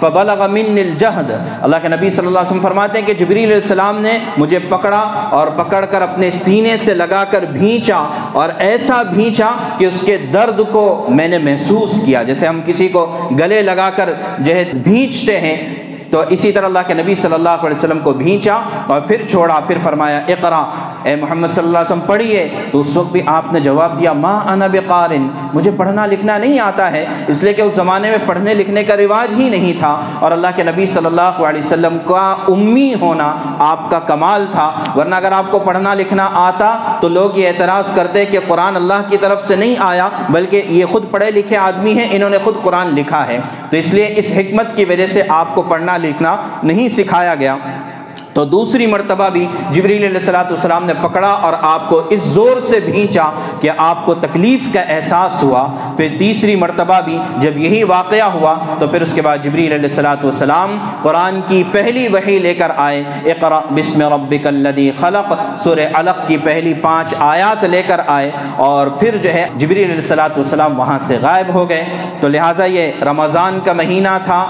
فبلغ 0.00 0.50
من 0.50 0.78
الجہد۔ 0.78 1.30
اللہ 1.62 1.76
کے 1.82 1.88
نبی 1.88 2.10
صلی 2.10 2.26
اللہ 2.26 2.38
علیہ 2.38 2.48
وسلم 2.48 2.60
فرماتے 2.60 2.98
ہیں 2.98 3.06
کہ 3.06 3.14
جبریل 3.14 3.44
علیہ 3.44 3.54
السلام 3.54 4.00
نے 4.00 4.18
مجھے 4.36 4.58
پکڑا 4.58 5.00
اور 5.30 5.46
پکڑ 5.46 5.84
کر 5.84 6.02
اپنے 6.02 6.30
سینے 6.30 6.76
سے 6.76 6.94
لگا 6.94 7.24
کر 7.30 7.44
بھینچا 7.44 8.04
اور 8.32 8.48
ایسا 8.58 9.02
بھینچا 9.02 9.50
کہ 9.78 9.84
اس 9.84 10.02
کے 10.02 10.16
درد 10.16 10.60
کو 10.72 11.06
میں 11.08 11.28
نے 11.28 11.38
محسوس 11.38 12.00
کیا۔ 12.06 12.22
جیسے 12.22 12.46
ہم 12.46 12.60
کسی 12.66 12.88
کو 12.88 13.28
گلے 13.38 13.62
لگا 13.62 13.90
کر 13.90 14.12
جو 14.38 14.54
ہے، 14.54 14.64
بھینچتے 14.74 15.40
ہیں 15.40 15.74
تو 16.10 16.22
اسی 16.28 16.52
طرح 16.52 16.66
اللہ 16.66 16.78
کے 16.86 16.94
نبی 16.94 17.14
صلی 17.14 17.34
اللہ 17.34 17.48
علیہ 17.48 17.76
وسلم 17.76 17.98
کو 17.98 18.12
بھینچا 18.12 18.60
اور 18.86 19.00
پھر 19.00 19.26
چھوڑا، 19.26 19.60
پھر 19.66 19.78
فرمایا، 19.82 20.20
اقرا 20.28 20.62
اے 21.02 21.16
محمد 21.16 21.48
صلی 21.48 21.64
اللہ 21.64 21.78
علیہ 21.78 21.92
وسلم، 21.92 22.00
پڑھیے۔ 22.00 22.48
تو 22.72 22.80
اس 22.80 22.96
وقت 22.96 23.12
بھی 23.12 23.20
آپ 23.26 23.52
نے 23.52 23.60
جواب 23.60 23.98
دیا، 23.98 24.12
ما 24.12 24.38
انا 24.38 24.66
بقارن۔ 24.66 25.28
مجھے 25.54 25.70
پڑھنا 25.76 26.06
لکھنا 26.06 26.38
نہیں 26.38 26.60
آتا 26.60 26.92
ہے، 26.92 27.06
اس 27.26 27.42
لیے 27.42 27.52
کہ 27.52 27.62
اس 27.62 27.74
زمانے 27.74 28.10
میں 28.10 28.18
پڑھنے 28.26 28.54
لکھنے 28.54 28.84
کا 28.84 28.96
رواج 28.96 29.34
ہی 29.40 29.48
نہیں 29.48 29.72
تھا۔ 29.78 30.00
اور 30.18 30.32
اللہ 30.32 30.46
کے 30.56 30.62
نبی 30.62 30.86
صلی 30.86 31.06
اللہ 31.06 31.20
علیہ 31.20 31.60
وسلم 31.64 31.98
کا 32.04 32.36
امی 32.48 32.94
ہونا 33.00 33.36
آپ 33.58 33.90
کا 33.90 33.98
کمال 33.98 34.46
تھا۔ 34.52 34.72
ورنہ 34.96 35.14
اگر 35.14 35.32
آپ 35.32 35.44
کو 35.50 35.58
پڑھنا 35.58 35.94
لکھنا 35.94 36.28
آتا، 36.34 36.78
تو 37.00 37.08
لوگ 37.08 37.38
یہ 37.38 37.48
اعتراض 37.48 37.94
کرتے 37.94 38.24
کہ 38.24 38.38
قرآن 38.48 38.76
اللہ 38.76 39.02
کی 39.08 39.16
طرف 39.16 39.46
سے 39.46 39.56
نہیں 39.56 39.74
آیا، 39.78 40.08
بلکہ 40.30 40.62
یہ 40.66 40.84
خود 40.84 41.04
پڑھے 41.10 41.30
لکھے 41.30 41.56
آدمی 41.56 41.92
ہیں، 41.92 42.08
انہوں 42.10 42.30
نے 42.30 42.38
خود 42.44 42.54
قرآن 42.62 42.86
لکھا 42.86 43.26
ہے۔ 43.26 43.40
تو 43.70 43.76
اس 43.76 43.94
لیے 43.94 44.12
اس 44.16 44.32
حکمت 44.36 44.76
کی 44.76 44.84
وجہ 44.84 45.06
سے 45.06 45.22
آپ 45.28 45.54
کو 45.54 45.62
پڑھنا 45.62 45.96
لکھنا 45.96 46.36
نہیں 46.62 46.88
سکھایا 46.88 47.34
گیا۔ 47.34 47.56
تو 48.32 48.44
دوسری 48.44 48.86
مرتبہ 48.86 49.28
بھی 49.28 49.46
جبریل 49.70 50.04
علیہ 50.04 50.18
السلاۃ 50.18 50.50
والسلام 50.50 50.84
نے 50.84 50.92
پکڑا 51.00 51.28
اور 51.28 51.52
آپ 51.60 51.88
کو 51.88 52.00
اس 52.10 52.22
زور 52.24 52.60
سے 52.60 52.80
بھینچا 52.80 53.30
کہ 53.60 53.70
آپ 53.76 54.04
کو 54.04 54.14
تکلیف 54.14 54.68
کا 54.72 54.80
احساس 54.80 55.42
ہوا۔ 55.42 55.66
پھر 55.96 56.08
تیسری 56.18 56.54
مرتبہ 56.56 57.00
بھی 57.04 57.18
جب 57.36 57.58
یہی 57.58 57.82
واقعہ 57.84 58.30
ہوا 58.32 58.54
تو 58.78 58.86
پھر 58.86 59.02
اس 59.02 59.12
کے 59.14 59.22
بعد 59.22 59.38
جبریل 59.42 59.72
علیہ 59.72 59.88
السلاۃ 59.88 60.22
والسلام 60.22 60.78
قرآن 61.02 61.40
کی 61.46 61.62
پہلی 61.72 62.06
وحی 62.08 62.38
لے 62.38 62.54
کر 62.54 62.70
آئے۔ 62.76 63.02
اقرا 63.24 63.60
بسم 63.70 64.02
ربک 64.12 64.46
الذی 64.46 64.90
خلق۔ 65.00 65.32
سور 65.58 65.78
علق 65.94 66.26
کی 66.28 66.36
پہلی 66.36 66.74
پانچ 66.74 67.14
آیات 67.18 67.64
لے 67.64 67.82
کر 67.86 68.00
آئے 68.06 68.30
اور 68.56 68.86
پھر 68.86 69.16
جو 69.16 69.32
ہے 69.34 69.46
جبریل 69.56 69.84
علیہ 69.84 69.94
السلاۃ 69.94 70.36
والسلام 70.36 70.78
وہاں 70.78 70.98
سے 70.98 71.18
غائب 71.22 71.54
ہو 71.54 71.68
گئے۔ 71.68 71.84
تو 72.20 72.28
لہٰذا 72.28 72.64
یہ 72.64 73.04
رمضان 73.04 73.58
کا 73.64 73.72
مہینہ 73.72 74.16
تھا 74.24 74.40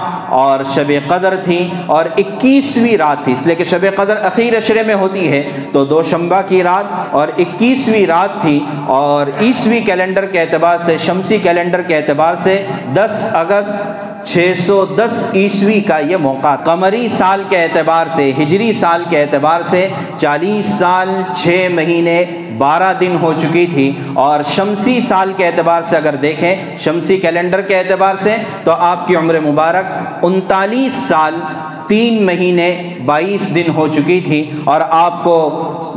اور 0.41 0.63
شب 0.75 0.91
قدر 1.07 1.35
تھی 1.43 1.69
اور 1.85 2.05
اکیسویں 2.17 2.97
رات 2.97 3.23
تھی۔ 3.23 3.31
اس 3.31 3.45
لیے 3.45 3.55
کہ 3.55 3.63
شب 3.63 3.80
شب 3.81 3.95
قدر 3.95 4.17
اخیر 4.25 4.55
اشرے 4.55 4.83
میں 4.83 4.95
ہوتی 4.95 5.29
ہے 5.31 5.41
تو 5.73 5.85
دو 5.85 6.01
شمبہ 6.01 6.41
کی 6.47 6.63
رات 6.63 7.15
اور 7.15 7.27
اکیسویں 7.37 8.05
رات 8.07 8.41
تھی 8.41 8.59
اور 8.87 9.27
عیسوی 9.41 9.79
کیلنڈر 9.85 10.25
کے 10.25 10.41
اعتبار 10.41 10.77
سے، 10.85 10.97
شمسی 10.97 11.37
کیلنڈر 11.37 11.81
کے 11.81 11.97
اعتبار 11.97 12.35
سے 12.35 12.63
دس 12.93 13.27
اگست 13.33 14.09
چھ 14.27 14.53
سو 14.57 14.85
دس 14.85 15.23
عیسوی 15.33 15.79
کا 15.81 15.97
یہ 15.99 16.17
موقع 16.17 16.55
قمری 16.55 17.07
سال 17.07 17.43
کے 17.49 17.61
اعتبار 17.63 18.07
سے، 18.07 18.31
ہجری 18.39 18.71
سال 18.73 19.03
کے 19.09 19.21
اعتبار 19.21 19.61
سے 19.69 19.87
چالیس 20.17 20.65
سال 20.79 21.09
چھ 21.35 21.67
مہینے 21.73 22.23
بارہ 22.57 22.93
دن 22.99 23.15
ہو 23.21 23.31
چکی 23.39 23.65
تھی 23.73 23.91
اور 24.13 24.41
شمسی 24.49 24.99
سال 25.01 25.31
کے 25.37 25.47
اعتبار 25.47 25.81
سے 25.81 25.97
اگر 25.97 26.15
دیکھیں، 26.21 26.77
شمسی 26.79 27.17
کیلنڈر 27.17 27.61
کے 27.61 27.77
اعتبار 27.77 28.15
سے 28.15 28.35
تو 28.63 28.71
آپ 28.71 29.07
کی 29.07 29.15
عمر 29.15 29.39
مبارک 29.39 30.25
انتالیس 30.25 30.93
سال 31.07 31.39
تین 31.87 32.25
مہینے 32.25 32.90
بائیس 33.11 33.53
دن 33.55 33.69
ہو 33.75 33.87
چکی 33.95 34.19
تھی 34.25 34.39
اور 34.73 34.81
آپ 34.89 35.23
کو 35.23 35.37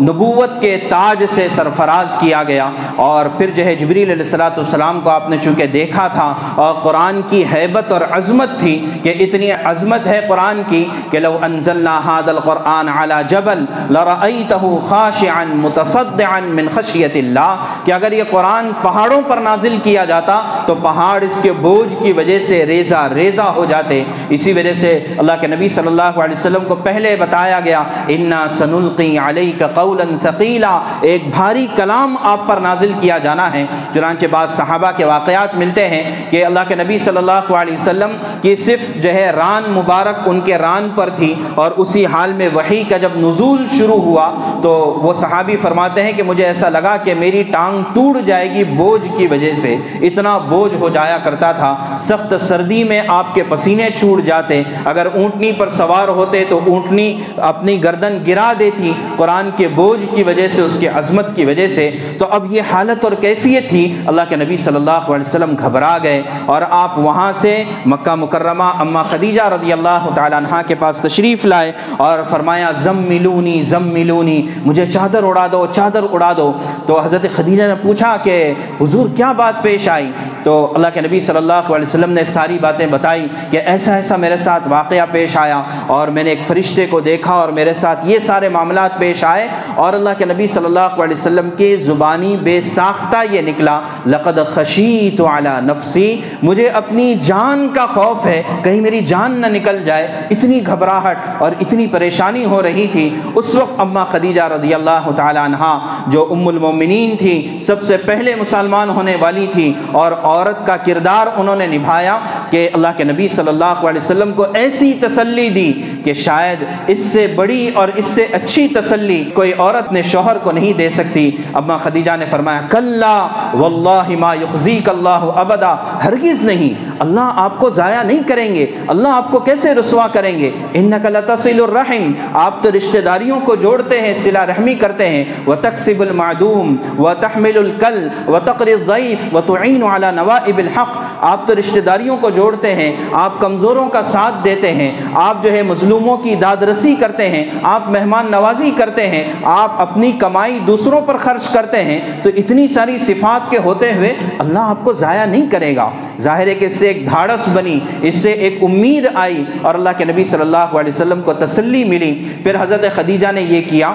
نبوت 0.02 0.60
کے 0.60 0.76
تاج 0.88 1.24
سے 1.34 1.48
سرفراز 1.54 2.16
کیا 2.20 2.42
گیا 2.48 2.70
اور 3.04 3.26
پھر 3.36 3.50
جو 3.54 3.64
ہے 3.64 3.74
جبریل 3.76 4.10
علیہ 4.10 4.24
السلاۃ 4.24 4.56
والسلام 4.56 5.00
کو 5.04 5.10
آپ 5.10 5.28
نے 5.30 5.36
چونکہ 5.44 5.66
دیکھا 5.72 6.06
تھا 6.12 6.32
اور 6.64 6.74
قرآن 6.82 7.20
کی 7.28 7.42
حیبت 7.52 7.92
اور 7.92 8.00
عظمت 8.16 8.58
تھی 8.58 8.74
کہ 9.02 9.14
اتنی 9.24 9.50
عظمت 9.64 10.06
ہے 10.06 10.20
قرآن 10.28 10.62
کی 10.68 10.84
کہ 11.10 11.18
لو 11.18 11.32
انزلنا 11.42 11.94
هذا 12.04 12.30
القرآن 12.30 12.88
على 12.90 13.18
جبل 13.28 13.64
لرأيته 13.90 14.72
خاشعا 14.88 15.44
متصدعا 15.60 16.40
من 16.58 16.68
خشیت 16.74 17.16
اللہ 17.16 17.64
کہ 17.84 17.92
اگر 17.92 18.12
یہ 18.12 18.30
قرآن 18.30 18.70
پہاڑوں 18.82 19.20
پر 19.28 19.42
نازل 19.44 19.76
کیا 19.82 20.04
جاتا 20.04 20.40
تو 20.66 20.74
پہاڑ 20.82 21.22
اس 21.24 21.38
کے 21.42 21.52
بوجھ 21.60 21.94
کی 22.02 22.12
وجہ 22.18 22.38
سے 22.46 22.64
ریزہ 22.66 23.02
ریزہ 23.14 23.48
ہو 23.56 23.64
جاتے، 23.68 24.02
اسی 24.36 24.52
وجہ 24.52 24.74
سے 24.80 24.92
اللہ 25.18 25.40
کے 25.40 25.46
نبی 25.46 25.68
صلی 25.68 25.86
اللہ 25.86 26.20
علیہ 26.24 26.38
وسلم 26.38 26.64
کو 26.68 26.74
پہلے 26.84 27.03
پہلے 27.04 27.16
بتایا 27.16 27.60
گیا، 27.64 27.82
انا 28.08 28.46
سنلقی 28.48 29.18
علیہ 29.18 29.52
کا 29.58 29.66
قولا 29.66 30.04
ثقیلا 30.22 30.78
ایک 31.00 31.28
بھاری 31.30 31.66
کلام 31.76 32.14
آپ 32.22 32.46
پر 32.46 32.56
نازل 32.56 32.92
کیا 33.00 33.18
جانا 33.18 33.52
ہے۔ 33.52 33.64
چنانچہ 33.94 34.26
بعض 34.30 34.50
صحابہ 34.50 34.90
کے 34.96 35.04
واقعات 35.04 35.54
ملتے 35.54 35.88
ہیں 35.88 36.02
کہ 36.30 36.44
اللہ 36.44 36.60
کے 36.68 36.74
نبی 36.74 36.98
صلی 36.98 37.16
اللہ 37.16 37.52
علیہ 37.52 37.74
وسلم 37.74 38.10
کی 38.42 38.54
صرف 38.54 38.94
جو 38.94 39.14
ہے 39.14 39.30
ران 39.36 39.62
مبارک 39.70 40.22
ان 40.26 40.40
کے 40.40 40.58
ران 40.58 40.88
پر 40.94 41.10
تھی 41.16 41.34
اور 41.54 41.70
اسی 41.76 42.06
حال 42.06 42.32
میں 42.32 42.48
وہی 42.52 42.82
کا 42.88 42.96
جب 42.96 43.16
نزول 43.16 43.64
شروع 43.78 44.00
ہوا 44.00 44.28
تو 44.62 44.72
وہ 45.02 45.12
صحابی 45.14 45.56
فرماتے 45.56 46.02
ہیں 46.02 46.12
کہ 46.12 46.22
مجھے 46.22 46.44
ایسا 46.44 46.68
لگا 46.68 46.96
کہ 46.96 47.14
میری 47.14 47.42
ٹانگ 47.42 47.82
ٹوٹ 47.94 48.18
جائے 48.26 48.50
گی 48.54 48.64
بوجھ 48.64 49.06
کی 49.16 49.26
وجہ 49.26 49.54
سے، 49.54 49.76
اتنا 50.02 50.38
بوجھ 50.38 50.74
ہو 50.74 50.88
جایا 50.88 51.18
کرتا 51.24 51.52
تھا۔ 51.52 51.74
سخت 51.98 52.34
سردی 52.40 52.82
میں 52.84 53.00
آپ 53.08 53.34
کے 53.34 53.42
پسینے 53.48 53.88
چھوٹ 53.96 54.22
جاتے۔ 54.22 54.62
اگر 54.84 55.06
اونٹنی 55.14 55.52
پر 55.52 55.68
سوار 55.68 56.08
ہوتے 56.08 56.44
تو 56.48 56.60
اونٹ 56.66 56.83
اونٹنی 56.84 57.20
اپنی 57.36 57.84
گردن 57.84 58.18
گرا 58.26 58.52
دیتی 58.58 58.92
قرآن 59.16 59.50
کے 59.56 59.68
بوجھ 59.68 60.14
کی 60.14 60.22
وجہ 60.22 60.48
سے، 60.48 60.62
اس 60.62 60.76
کی 60.80 60.88
عظمت 60.88 61.36
کی 61.36 61.44
وجہ 61.44 61.68
سے۔ 61.68 61.90
تو 62.18 62.26
اب 62.30 62.52
یہ 62.52 62.62
حالت 62.72 63.04
اور 63.04 63.12
کیفیت 63.12 63.68
تھی۔ 63.68 63.94
اللہ 64.06 64.22
کے 64.28 64.36
نبی 64.36 64.56
صلی 64.56 64.76
اللہ 64.76 64.90
علیہ 64.90 65.28
وسلم 65.28 65.54
گھبرا 65.58 65.98
گئے 66.02 66.22
اور 66.46 66.62
آپ 66.70 66.98
وہاں 66.98 67.32
سے 67.32 67.64
مکہ 67.86 68.14
مکرمہ 68.14 68.62
اما 68.62 69.02
خدیجہ 69.02 69.42
رضی 69.42 69.72
اللہ 69.72 70.08
تعالیٰ 70.14 70.38
عنہ 70.38 70.60
کے 70.66 70.74
پاس 70.74 70.96
تشریف 70.96 71.44
لائے 71.44 71.72
اور 71.96 72.18
فرمایا، 72.30 72.70
زم 72.72 72.96
ملونی 72.96 73.62
زم 73.62 73.88
ملونی، 73.88 74.46
مجھے 74.64 74.86
چادر 74.86 75.22
اڑا 75.22 75.46
دو، 75.52 75.66
چادر 75.72 76.00
اڑا 76.12 76.32
دو۔ 76.36 76.52
تو 76.86 77.00
حضرت 77.00 77.26
خدیجہ 77.36 77.62
نے 77.62 77.74
پوچھا 77.82 78.16
کہ 78.22 78.52
حضور 78.80 79.08
کیا 79.16 79.32
بات 79.32 79.62
پیش 79.62 79.88
آئی؟ 79.88 80.10
تو 80.44 80.72
اللہ 80.74 80.86
کے 80.94 81.00
نبی 81.00 81.20
صلی 81.20 81.36
اللہ 81.36 81.52
علیہ 81.52 81.86
وسلم 81.88 82.12
نے 82.12 82.24
ساری 82.24 82.58
باتیں 82.60 82.86
بتائی 82.86 83.26
کہ 83.50 83.60
ایسا 83.64 83.94
ایسا 83.94 84.16
میرے 84.16 84.36
ساتھ 84.36 84.68
واقعہ 84.68 85.06
پیش 85.12 85.36
آیا 85.36 85.62
اور 85.86 86.08
میں 86.08 86.24
نے 86.24 86.30
ایک 86.30 86.42
فرشتے 86.46 86.86
کو 86.86 87.00
دیکھا 87.00 87.32
اور 87.32 87.48
میرے 87.48 87.72
ساتھ 87.72 88.00
یہ 88.04 88.18
سارے 88.18 88.48
معاملات 88.48 88.98
پیش 88.98 89.24
آئے 89.24 89.48
اور 89.74 89.92
اللہ 89.92 90.10
کے 90.18 90.24
نبی 90.24 90.46
صلی 90.46 90.64
اللہ 90.64 90.80
علیہ 90.80 91.16
وسلم 91.16 91.50
کے 91.56 91.76
زبانی 91.76 92.36
بے 92.42 92.60
ساختہ 92.60 93.22
یہ 93.30 93.40
نکلا، 93.40 93.80
لقد 94.06 94.38
خشیت 94.46 95.20
علی 95.20 95.48
نفسی، 95.60 96.20
مجھے 96.42 96.68
اپنی 96.68 97.14
جان 97.14 97.68
کا 97.74 97.86
خوف 97.86 98.26
ہے، 98.26 98.42
کہیں 98.62 98.80
میری 98.80 99.00
جان 99.00 99.32
نہ 99.32 99.46
نکل 99.46 99.82
جائے۔ 99.84 100.06
اتنی 100.30 100.66
گھبراہٹ 100.66 101.16
اور 101.38 101.52
اتنی 101.60 101.86
پریشانی 101.86 102.44
ہو 102.44 102.62
رہی 102.62 102.86
تھی۔ 102.92 103.08
اس 103.34 103.54
وقت 103.54 103.80
اما 103.80 104.04
خدیجہ 104.04 104.42
رضی 104.42 104.74
اللہ 104.74 105.10
تعالی 105.16 105.38
عنہ، 105.38 105.78
جو 106.06 106.26
ام 106.30 106.48
المومنین 106.48 107.16
تھی، 107.16 107.58
سب 107.60 107.82
سے 107.82 107.96
پہلے 107.96 108.34
مسلمان 108.40 108.90
ہونے 108.90 109.16
والی 109.20 109.46
تھی 109.52 109.72
اور 109.92 110.12
عورت 110.34 110.66
کا 110.66 110.76
کردار 110.76 111.26
انہوں 111.36 111.56
نے 111.56 111.66
نبھایا 111.66 112.18
کہ 112.50 112.68
اللہ 112.72 112.96
کے 112.96 113.04
نبی 113.04 113.28
صلی 113.28 113.48
اللہ 113.48 113.86
علیہ 113.88 114.00
وسلم 114.00 114.32
کو 114.32 114.46
ایسی 114.54 114.92
تسلی 115.00 115.48
دی 115.50 115.70
کہ 116.04 116.12
شاید 116.12 116.64
اس 116.86 116.98
سے 116.98 117.26
بڑی 117.26 117.70
اور 117.74 117.88
اس 117.94 118.04
سے 118.04 118.26
اچھی 118.32 118.68
تسلی 118.68 119.24
کوئی 119.34 119.52
عورت 119.58 119.92
نے 119.92 120.02
شوہر 120.02 120.38
کو 120.38 120.52
نہیں 120.52 120.72
دے 120.72 120.88
سکتی۔ 120.88 121.30
اما 121.52 121.76
خدیجہ 121.76 122.16
نے 122.18 122.24
فرمایا، 122.30 122.60
کلا 122.70 123.26
واللہ 123.54 124.18
ما 124.18 124.34
یخزیک 124.34 124.88
اللہ 124.88 125.24
ابدا۔ 125.36 125.74
ہرگز 126.04 126.44
نہیں، 126.44 126.90
اللہ 126.98 127.32
آپ 127.34 127.58
کو 127.58 127.70
ضائع 127.70 128.02
نہیں 128.02 128.22
کریں 128.28 128.54
گے، 128.54 128.66
اللہ 128.88 129.08
آپ 129.08 129.30
کو 129.30 129.38
کیسے 129.38 129.74
رسوا 129.74 130.06
کریں 130.06 130.38
گے؟ 130.38 130.50
انک 130.74 131.06
لتصل 131.06 131.62
الرحم۔ 131.62 132.12
آپ 132.32 132.62
تو 132.62 132.68
رشتہ 132.76 132.98
داریوں 132.98 133.40
کو 133.40 133.54
جوڑتے 133.54 134.00
ہیں 134.00 134.14
صلہ 134.14 134.38
رحمی 134.38 134.74
کرتے 134.74 135.08
ہیں۔ 135.08 135.24
وتکسب 135.46 136.00
المعدوم، 136.00 136.76
وتحمل 136.98 137.58
الکل، 137.58 138.08
وتقری 138.28 138.72
الضعیف 138.72 139.34
وتعین 139.34 139.82
علی 139.82 140.06
نوائب 140.14 140.58
الحق۔ 140.58 140.96
آپ 141.20 141.46
تو 141.46 141.54
رشتہ 141.58 141.80
داریوں 141.80 142.16
کو 142.16 142.30
جوڑتے 142.30 142.74
ہیں، 142.74 142.92
آپ 143.12 143.40
کمزوروں 143.40 143.88
کا 143.88 144.02
ساتھ 144.02 144.34
دیتے 144.44 144.72
ہیں۔ 144.72 144.92
آپ 145.14 145.42
جو 145.42 145.52
ہے 145.52 145.62
مظلوموں 145.94 146.16
کی 146.16 146.34
داد 146.34 146.62
رسی 146.62 146.94
کرتے 146.94 147.28
ہیں، 147.28 147.44
آپ 147.62 147.88
مہمان 147.88 148.26
نوازی 148.30 148.70
کرتے 148.76 149.06
ہیں، 149.06 149.22
آپ 149.42 149.80
اپنی 149.80 150.12
کمائی 150.12 150.58
دوسروں 150.66 151.00
پر 151.00 151.16
خرچ 151.16 151.48
کرتے 151.48 151.82
ہیں، 151.84 151.98
تو 152.22 152.30
اتنی 152.36 152.68
ساری 152.68 152.98
صفات 152.98 153.50
کے 153.50 153.58
ہوتے 153.58 153.92
ہوئے 153.92 154.12
اللہ 154.38 154.58
آپ 154.58 154.84
کو 154.84 154.92
ضائع 154.92 155.24
نہیں 155.24 155.46
کرے 155.50 155.76
گا۔ 155.76 155.90
ظاہر 156.20 156.46
ہے 156.46 156.54
کہ 156.54 156.64
اس 156.64 156.78
سے 156.78 156.88
ایک 156.88 157.06
دھاڑس 157.06 157.48
بنی، 157.48 157.78
اس 158.02 158.14
سے 158.14 158.30
ایک 158.30 158.58
امید 158.62 159.06
آئی 159.14 159.44
اور 159.62 159.74
اللہ 159.74 159.90
کے 159.96 160.04
نبی 160.04 160.24
صلی 160.24 160.40
اللہ 160.40 160.56
علیہ 160.56 160.92
وسلم 160.94 161.22
کو 161.22 161.32
تسلی 161.32 161.84
ملی۔ 161.84 162.12
پھر 162.42 162.62
حضرت 162.62 162.84
خدیجہ 162.94 163.32
نے 163.32 163.42
یہ 163.42 163.62
کیا 163.68 163.92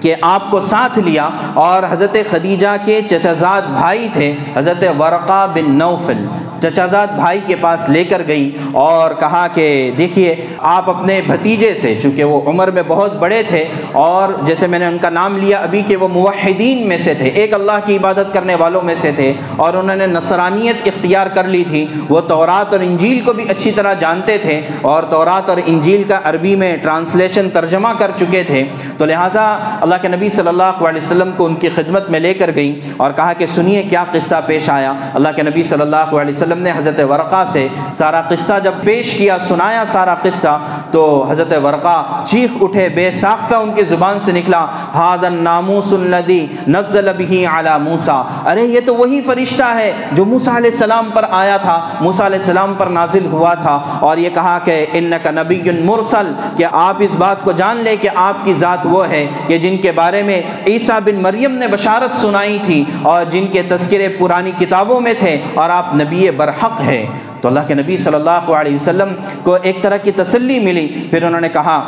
کہ 0.00 0.14
آپ 0.22 0.50
کو 0.50 0.60
ساتھ 0.60 0.98
لیا 0.98 1.28
اور 1.54 1.82
حضرت 1.90 2.16
خدیجہ 2.30 2.76
کے 2.84 3.00
چچزاد 3.06 3.62
بھائی 3.62 4.08
تھے، 4.12 4.34
حضرت 4.56 4.84
ورقہ 4.98 5.46
بن 5.54 5.74
نوفل۔ 5.74 6.24
چچازاد 6.62 7.06
بھائی 7.16 7.40
کے 7.46 7.54
پاس 7.60 7.88
لے 7.88 8.04
کر 8.04 8.22
گئی 8.28 8.50
اور 8.72 9.10
کہا 9.20 9.46
کہ 9.54 9.66
دیکھیے، 9.98 10.34
آپ 10.58 10.88
اپنے 10.90 11.20
بھتیجے 11.26 11.74
سے، 11.74 11.94
چونکہ 12.02 12.24
وہ 12.24 12.40
عمر 12.50 12.70
میں 12.70 12.82
بہت 12.86 13.16
بڑے 13.18 13.42
تھے، 13.48 13.64
اور 13.92 14.32
جیسے 14.46 14.66
میں 14.66 14.78
نے 14.78 14.86
ان 14.86 14.98
کا 14.98 15.10
نام 15.10 15.36
لیا، 15.36 15.58
ابھی 15.58 15.82
کہ 15.86 15.96
وہ 15.96 16.08
موحدین 16.08 16.86
میں 16.88 16.98
سے 16.98 17.14
تھے، 17.14 17.28
ایک 17.28 17.54
اللہ 17.54 17.78
کی 17.86 17.96
عبادت 17.96 18.32
کرنے 18.34 18.54
والوں 18.54 18.82
میں 18.84 18.94
سے 19.00 19.12
تھے، 19.16 19.32
اور 19.56 19.74
انہوں 19.74 19.96
نے 19.96 20.06
نصرانیت 20.06 20.86
اختیار 20.86 21.26
کر 21.34 21.44
لی 21.44 21.62
تھی۔ 21.70 21.84
وہ 22.08 22.20
تورات 22.28 22.72
اور 22.72 22.80
انجیل 22.80 23.20
کو 23.24 23.32
بھی 23.32 23.48
اچھی 23.48 23.72
طرح 23.72 23.94
جانتے 24.00 24.36
تھے، 24.42 24.60
اور 24.82 25.02
تورات 25.10 25.48
اور 25.50 25.58
انجیل 25.66 26.02
کا 26.08 26.20
عربی 26.24 26.54
میں 26.56 26.76
ٹرانسلیشن 26.82 27.48
ترجمہ 27.52 27.88
کر 27.98 28.10
چکے 28.18 28.42
تھے۔ 28.46 28.64
تو 28.98 29.04
لہٰذا 29.04 29.44
اللہ 29.80 29.94
کے 30.02 30.08
نبی 30.08 30.28
صلی 30.28 30.48
اللہ 30.48 30.84
علیہ 30.88 31.02
وسلم 31.02 31.30
کو 31.36 31.46
ان 31.46 31.54
کی 31.54 31.68
خدمت 31.74 32.10
میں 32.10 32.20
لے 32.20 32.32
کر 32.34 32.50
گئی 32.54 32.78
اور 32.96 33.10
کہا 33.16 33.32
کہ 33.32 33.46
سنیے 33.46 33.82
کیا 33.90 34.04
قصہ 34.12 34.40
پیش 34.46 34.68
آیا۔ 34.70 34.92
اللہ 35.14 35.28
کے 35.36 35.42
نبی 35.42 35.62
صلی 35.62 35.82
اللہ 35.82 36.14
علیہ 36.20 36.34
وسلم 36.34 36.55
وسلم 36.56 36.62
نے 36.62 36.72
حضرت 36.76 37.00
ورقہ 37.10 37.42
سے 37.52 37.66
سارا 37.92 38.20
قصہ 38.28 38.58
جب 38.64 38.72
پیش 38.84 39.14
کیا، 39.18 39.38
سنایا 39.38 39.84
سارا 39.92 40.14
قصہ، 40.22 40.58
تو 40.90 41.04
حضرت 41.30 41.52
ورقہ 41.64 42.24
چیخ 42.26 42.62
اٹھے، 42.62 42.88
بے 42.94 43.10
ساختہ 43.10 43.54
ان 43.54 43.70
کی 43.74 43.82
زبان 43.88 44.20
سے 44.24 44.32
نکلا 44.32 44.64
ہاد 44.94 45.24
الناموس 45.24 45.92
الذی 45.92 46.40
نزل 46.68 47.12
به 47.18 47.58
علی 47.58 47.76
موسی. 47.82 48.18
ارے، 48.50 48.64
یہ 48.64 48.80
تو 48.86 48.94
وہی 48.94 49.20
فرشتہ 49.26 49.74
ہے 49.76 49.92
جو 50.12 50.24
موسی 50.24 50.50
علیہ 50.56 50.70
السلام 50.72 51.10
پر 51.14 51.24
آیا 51.40 51.56
تھا، 51.62 51.76
موسی 52.00 52.22
علیہ 52.26 52.38
السلام 52.38 52.74
پر 52.78 52.86
نازل 52.98 53.26
ہوا 53.32 53.54
تھا 53.62 53.78
اور 54.08 54.16
یہ 54.18 54.30
کہا 54.34 54.58
کہ 54.64 54.84
انک 55.00 55.26
نبی 55.38 55.60
مرسل، 55.84 56.32
کہ 56.56 56.64
آپ 56.72 57.02
اس 57.06 57.14
بات 57.18 57.44
کو 57.44 57.52
جان 57.60 57.76
لے 57.84 57.96
کہ 58.02 58.08
آپ 58.24 58.44
کی 58.44 58.54
ذات 58.62 58.86
وہ 58.90 59.06
ہے 59.10 59.26
کہ 59.48 59.58
جن 59.58 59.76
کے 59.82 59.92
بارے 59.92 60.22
میں 60.22 60.40
عیسیٰ 60.66 60.98
بن 61.04 61.22
مریم 61.22 61.52
نے 61.62 61.66
بشارت 61.68 62.14
سنائی 62.20 62.58
تھی 62.66 62.82
اور 63.12 63.24
جن 63.30 63.46
کے 63.52 63.62
تذکرے 63.68 64.08
پرانی 64.18 64.52
کتابوں 64.58 65.00
میں 65.00 65.12
تھے 65.18 65.36
اور 65.54 65.70
آپ 65.70 65.94
نبی 65.94 66.28
برحق 66.36 66.80
ہے۔ 66.80 67.06
تو 67.40 67.48
اللہ 67.48 67.60
کے 67.66 67.74
نبی 67.74 67.96
صلی 67.96 68.14
اللہ 68.14 68.30
علیہ 68.30 68.74
وسلم 68.74 69.08
کو 69.42 69.56
ایک 69.62 69.82
طرح 69.82 69.96
کی 69.96 70.12
تسلی 70.12 70.58
ملی۔ 70.58 71.08
پھر 71.10 71.22
انہوں 71.22 71.40
نے 71.40 71.48
کہا 71.48 71.82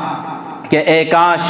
کہ 0.69 0.77
اے 0.77 1.05
کاش 1.05 1.41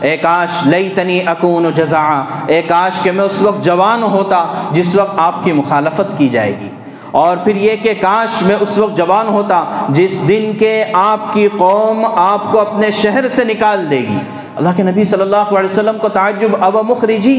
اے 0.00 0.16
کاش 0.16 0.66
لئی 0.66 0.88
تنی 0.94 1.20
اکون 1.26 1.70
جزا 1.74 2.24
اے 2.46 2.62
کاش 2.68 3.02
کہ 3.02 3.12
میں 3.12 3.24
اس 3.24 3.42
وقت 3.42 3.64
جوان 3.64 4.02
ہوتا 4.02 4.68
جس 4.72 4.96
وقت 4.96 5.18
آپ 5.18 5.44
کی 5.44 5.52
مخالفت 5.52 6.18
کی 6.18 6.28
جائے 6.28 6.58
گی۔ 6.60 6.68
اور 7.10 7.36
پھر 7.36 7.56
یہ 7.56 7.76
کہ 7.82 7.94
کاش 8.00 8.42
میں 8.42 8.56
اس 8.60 8.78
وقت 8.78 8.96
جوان 8.96 9.28
ہوتا 9.28 9.64
جس 9.88 10.28
دن 10.28 10.52
کے 10.58 10.84
آپ 10.92 11.32
کی 11.32 11.48
قوم 11.58 12.06
آپ 12.14 12.52
کو 12.52 12.60
اپنے 12.60 12.90
شہر 12.90 13.28
سے 13.28 13.44
نکال 13.44 13.90
دے 13.90 13.98
گی۔ 13.98 14.18
اللہ 14.58 14.68
کے 14.76 14.82
نبی 14.82 15.02
صلی 15.04 15.20
اللہ 15.20 15.50
علیہ 15.58 15.70
وسلم 15.70 15.98
کو 16.00 16.08
تعجب 16.08 16.54
اب 16.60 16.76
مخرجی 16.86 17.34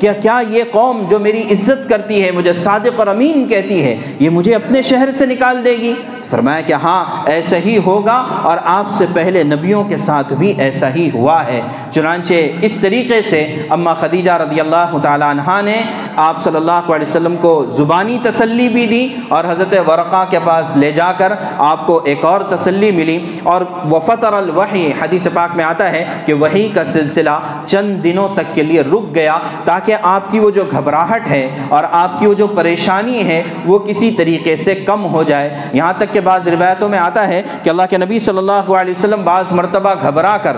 کیا 0.00 0.12
کیا 0.12 0.40
یہ 0.50 0.64
قوم 0.70 1.02
جو 1.10 1.18
میری 1.18 1.42
عزت 1.52 1.88
کرتی 1.88 2.22
ہے، 2.22 2.30
مجھے 2.30 2.52
صادق 2.52 2.98
اور 3.00 3.06
امین 3.06 3.46
کہتی 3.48 3.82
ہے، 3.82 3.96
یہ 4.20 4.30
مجھے 4.30 4.54
اپنے 4.54 4.82
شہر 4.82 5.12
سے 5.12 5.26
نکال 5.26 5.64
دے 5.64 5.76
گی؟ 5.82 5.92
فرمایا 6.30 6.60
کہ 6.60 6.72
ہاں 6.72 7.04
ایسا 7.26 7.56
ہی 7.64 7.78
ہوگا 7.86 8.24
اور 8.42 8.58
آپ 8.64 8.90
سے 8.90 9.06
پہلے 9.12 9.42
نبیوں 9.42 9.84
کے 9.84 9.96
ساتھ 9.96 10.32
بھی 10.32 10.52
ایسا 10.58 10.88
ہی 10.94 11.10
ہوا 11.14 11.46
ہے۔ 11.46 11.60
چنانچہ 11.90 12.34
اس 12.62 12.76
طریقے 12.76 13.22
سے 13.22 13.66
اما 13.70 13.94
خدیجہ 13.94 14.30
رضی 14.30 14.60
اللہ 14.60 14.98
تعالیٰ 15.02 15.30
عنہ 15.30 15.60
نے 15.64 15.76
آپ 16.16 16.42
صلی 16.42 16.56
اللہ 16.56 16.72
علیہ 16.72 17.06
وسلم 17.06 17.36
کو 17.40 17.66
زبانی 17.66 18.18
تسلی 18.22 18.68
بھی 18.68 18.86
دی 18.86 19.08
اور 19.28 19.44
حضرت 19.48 19.74
ورقہ 19.88 20.24
کے 20.30 20.38
پاس 20.44 20.76
لے 20.76 20.92
جا 20.92 21.12
کر 21.12 21.32
آپ 21.58 21.86
کو 21.86 22.00
ایک 22.04 22.24
اور 22.24 22.40
تسلی 22.40 22.90
ملی۔ 22.90 23.18
اور 23.42 23.60
وفطر 23.90 24.32
الوحی، 24.32 24.92
حدیث 25.02 25.26
پاک 25.34 25.56
میں 25.56 25.64
آتا 25.64 25.90
ہے 25.90 26.04
کہ 26.26 26.34
وہی 26.34 26.68
کا 26.68 26.84
سلسلہ 26.84 27.38
چند 27.66 28.04
دنوں 28.04 28.28
تک 28.34 28.54
کے 28.54 28.62
لیے 28.62 28.80
رک 28.80 29.14
گیا 29.14 29.38
تاکہ 29.64 29.96
آپ 30.02 30.30
کی 30.30 30.40
وہ 30.40 30.50
جو 30.50 30.64
گھبراہٹ 30.70 31.28
ہے 31.30 31.48
اور 31.68 31.84
آپ 31.90 32.18
کی 32.18 32.26
وہ 32.26 32.34
جو 32.34 32.46
پریشانی 32.46 33.26
ہے 33.28 33.42
وہ 33.64 33.78
کسی 33.78 34.10
طریقے 34.10 34.56
سے 34.56 34.74
کم 34.74 35.04
ہو 35.04 35.22
جائے۔ 35.22 35.56
یہاں 35.72 35.92
تک 35.98 36.15
کہ 36.16 36.20
بعض 36.20 36.48
روایتوں 36.48 36.88
میں 36.88 36.98
آتا 36.98 37.28
ہے 37.28 37.42
کہ 37.62 37.70
اللہ 37.70 37.90
کے 37.90 37.98
نبی 37.98 38.18
صلی 38.18 38.38
اللہ 38.38 38.72
علیہ 38.80 38.94
وسلم 38.98 39.22
بعض 39.24 39.52
مرتبہ 39.52 39.94
گھبرا 40.02 40.36
کر 40.42 40.56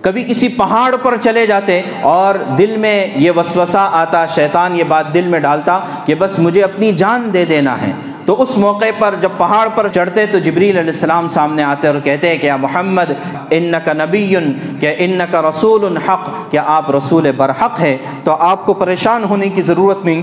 کبھی 0.00 0.22
کسی 0.24 0.48
پہاڑ 0.48 0.96
پر 1.02 1.16
چلے 1.16 1.46
جاتے 1.46 1.80
اور 2.00 2.34
دل 2.58 2.76
میں 2.76 3.06
یہ 3.16 3.30
وسوسہ 3.36 3.88
آتا، 3.92 4.26
شیطان 4.26 4.76
یہ 4.76 4.84
بات 4.88 5.14
دل 5.14 5.26
میں 5.28 5.40
ڈالتا 5.40 5.78
کہ 6.04 6.14
بس 6.14 6.38
مجھے 6.38 6.62
اپنی 6.62 6.92
جان 6.92 7.30
دے 7.32 7.44
دینا 7.44 7.80
ہے۔ 7.80 7.92
تو 8.26 8.42
اس 8.42 8.56
موقع 8.58 8.90
پر 8.98 9.14
جب 9.20 9.28
پہاڑ 9.36 9.68
پر 9.74 9.88
چڑھتے 9.88 10.26
تو 10.26 10.38
جبریل 10.38 10.78
علیہ 10.78 10.92
السلام 10.92 11.28
سامنے 11.28 11.62
آتے 11.62 11.86
اور 11.88 12.00
کہتے 12.04 12.28
ہیں 12.28 12.38
کہ 12.38 12.52
محمد 12.52 13.12
ان 13.50 13.72
کا 13.84 13.92
نبی 13.92 14.34
کہ 14.80 14.94
ان 14.98 15.20
کا 15.30 15.42
رسول 15.42 15.84
الحق 15.84 16.30
کیا 16.50 16.62
آپ 16.66 16.90
رسول 16.90 17.30
برحق 17.36 17.80
ہے 17.80 17.96
تو 18.24 18.36
آپ 18.40 18.66
کو 18.66 18.74
پریشان 18.74 19.24
ہونے 19.24 19.48
کی 19.48 19.62
ضرورت 19.62 20.04
نہیں۔ 20.04 20.22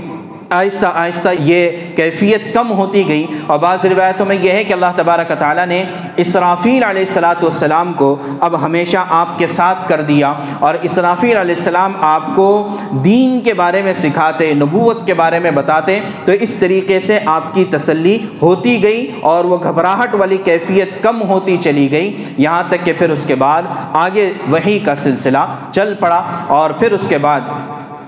آہستہ 0.50 0.86
آہستہ 0.94 1.28
یہ 1.38 1.70
کیفیت 1.96 2.42
کم 2.54 2.70
ہوتی 2.70 3.08
گئی 3.08 3.26
اور 3.46 3.58
بعض 3.58 3.84
روایتوں 3.84 4.26
میں 4.26 4.36
یہ 4.36 4.52
ہے 4.52 4.64
کہ 4.64 4.72
اللہ 4.72 4.92
تبارک 4.96 5.32
تعالیٰ 5.38 5.66
نے 5.66 5.82
اسرافیل 6.16 6.84
علیہ 6.84 7.04
السلاۃ 7.08 7.42
والسلام 7.42 7.92
کو 7.92 8.16
اب 8.40 8.64
ہمیشہ 8.64 9.04
آپ 9.08 9.38
کے 9.38 9.46
ساتھ 9.46 9.88
کر 9.88 10.00
دیا 10.00 10.32
اور 10.58 10.74
اسرافیل 10.82 11.36
علیہ 11.36 11.54
السلام 11.54 11.92
آپ 12.00 12.22
کو 12.34 12.76
دین 13.04 13.40
کے 13.40 13.54
بارے 13.54 13.82
میں 13.82 13.94
سکھاتے، 13.94 14.52
نبوت 14.54 15.06
کے 15.06 15.14
بارے 15.14 15.38
میں 15.38 15.50
بتاتے، 15.50 16.00
تو 16.24 16.32
اس 16.32 16.54
طریقے 16.54 17.00
سے 17.00 17.18
آپ 17.26 17.54
کی 17.54 17.64
تسلی 17.70 18.18
ہوتی 18.42 18.82
گئی 18.82 19.10
اور 19.20 19.44
وہ 19.44 19.58
گھبراہٹ 19.62 20.14
والی 20.14 20.36
کیفیت 20.44 21.02
کم 21.02 21.22
ہوتی 21.28 21.56
چلی 21.56 21.90
گئی۔ 21.90 22.24
یہاں 22.38 22.62
تک 22.68 22.84
کہ 22.84 22.92
پھر 22.98 23.10
اس 23.10 23.24
کے 23.26 23.34
بعد 23.34 23.62
آگے 23.92 24.32
وہی 24.48 24.78
کا 24.78 24.94
سلسلہ 24.94 25.44
چل 25.72 25.94
پڑا 26.00 26.22
اور 26.48 26.70
پھر 26.70 26.92
اس 26.92 27.08
کے 27.08 27.18
بعد 27.18 27.40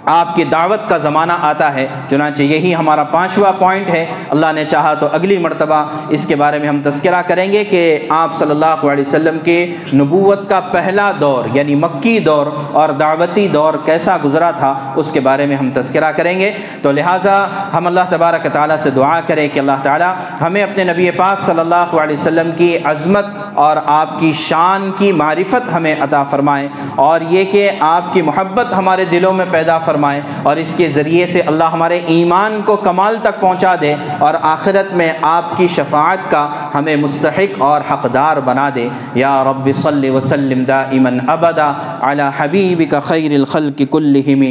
آپ 0.07 0.35
کی 0.37 0.45
دعوت 0.45 0.89
کا 0.89 0.97
زمانہ 0.97 1.33
آتا 1.41 1.75
ہے، 1.75 1.87
چنانچہ 2.11 2.43
یہی 2.43 2.75
ہمارا 2.75 3.05
پانچواں 3.05 3.53
پوائنٹ 3.59 3.89
ہے۔ 3.89 4.05
اللہ 4.31 4.53
نے 4.55 4.65
چاہا 4.65 4.93
تو 4.95 5.07
اگلی 5.13 5.39
مرتبہ 5.39 5.83
اس 6.09 6.27
کے 6.27 6.37
بارے 6.37 6.59
میں 6.59 6.69
ہم 6.69 6.81
تذکرہ 6.85 7.23
کریں 7.27 7.53
گے 7.53 7.65
کہ 7.65 8.07
آپ 8.09 8.37
صلی 8.37 8.51
اللہ 8.51 8.85
علیہ 8.91 9.05
وسلم 9.07 9.39
کے 9.45 9.75
نبوت 9.95 10.49
کا 10.51 10.61
پہلا 10.73 11.11
دور 11.21 11.45
یعنی 11.53 11.75
مکی 11.75 12.19
دور 12.19 12.47
اور 12.73 12.89
دعوتی 12.89 13.49
دور 13.49 13.75
کیسا 13.85 14.17
گزرا 14.25 14.51
تھا، 14.51 14.73
اس 14.97 15.13
کے 15.13 15.21
بارے 15.21 15.47
میں 15.47 15.57
ہم 15.57 15.71
تذکرہ 15.75 16.13
کریں 16.13 16.39
گے۔ 16.41 16.51
تو 16.83 16.93
لہٰذا 16.93 17.35
ہم 17.73 17.87
اللہ 17.87 18.09
تبارک 18.11 18.47
تعالیٰ 18.53 18.77
سے 18.77 18.91
دعا 18.91 19.21
کریں 19.27 19.49
کہ 19.49 19.59
اللہ 19.59 19.83
تعالیٰ 19.83 20.13
ہمیں 20.41 20.63
اپنے 20.63 20.85
نبی 20.85 21.11
پاک 21.11 21.41
صلی 21.41 21.61
اللہ 21.61 21.97
علیہ 22.03 22.17
وسلم 22.17 22.51
کی 22.57 22.77
عظمت 22.85 23.27
اور 23.55 23.77
آپ 23.87 24.19
کی 24.21 24.33
شان 24.33 24.91
کی 24.97 25.13
معرفت 25.13 25.73
ہمیں 25.73 25.95
عطا 26.01 26.23
فرمائیں 26.23 26.69
اور 26.97 27.21
یہ 27.21 27.45
کہ 27.45 27.71
آپ 27.81 28.13
کی 28.13 28.23
محبت 28.23 28.73
ہمارے 28.73 29.05
دلوں 29.05 29.33
میں 29.33 29.45
پیدا 29.51 29.79
فرمائیں 29.79 29.95
فرمائے 29.97 30.21
اور 30.43 30.57
اس 30.57 30.75
کے 30.77 30.89
ذریعے 30.89 31.27
سے 31.27 31.41
اللہ 31.41 31.65
ہمارے 31.65 32.01
ایمان 32.07 32.61
کو 32.65 32.77
کمال 32.77 33.17
تک 33.23 33.41
پہنچا 33.41 33.75
دے 33.81 33.95
اور 34.19 34.35
آخرت 34.43 34.95
میں 34.95 35.13
آپ 35.23 35.57
کی 35.57 35.67
شفاعت 35.67 36.31
کا 36.31 36.49
ہمیں 36.75 36.97
مستحق 36.97 37.63
اور 37.63 37.81
حقدار 37.91 38.37
بنا 38.37 38.69
دے۔ 38.75 38.89
یا 39.15 39.45
رب 39.45 39.69
صلی 39.75 40.11
وسلم 40.11 40.65
دا 40.65 40.81
امن 40.81 41.19
ابدا 41.29 41.73
علی 42.01 42.23
حبیبک 42.37 42.91
کا 42.91 43.01
خیر 43.01 43.33
الخلق 43.33 43.83
کلہم۔ 43.91 44.45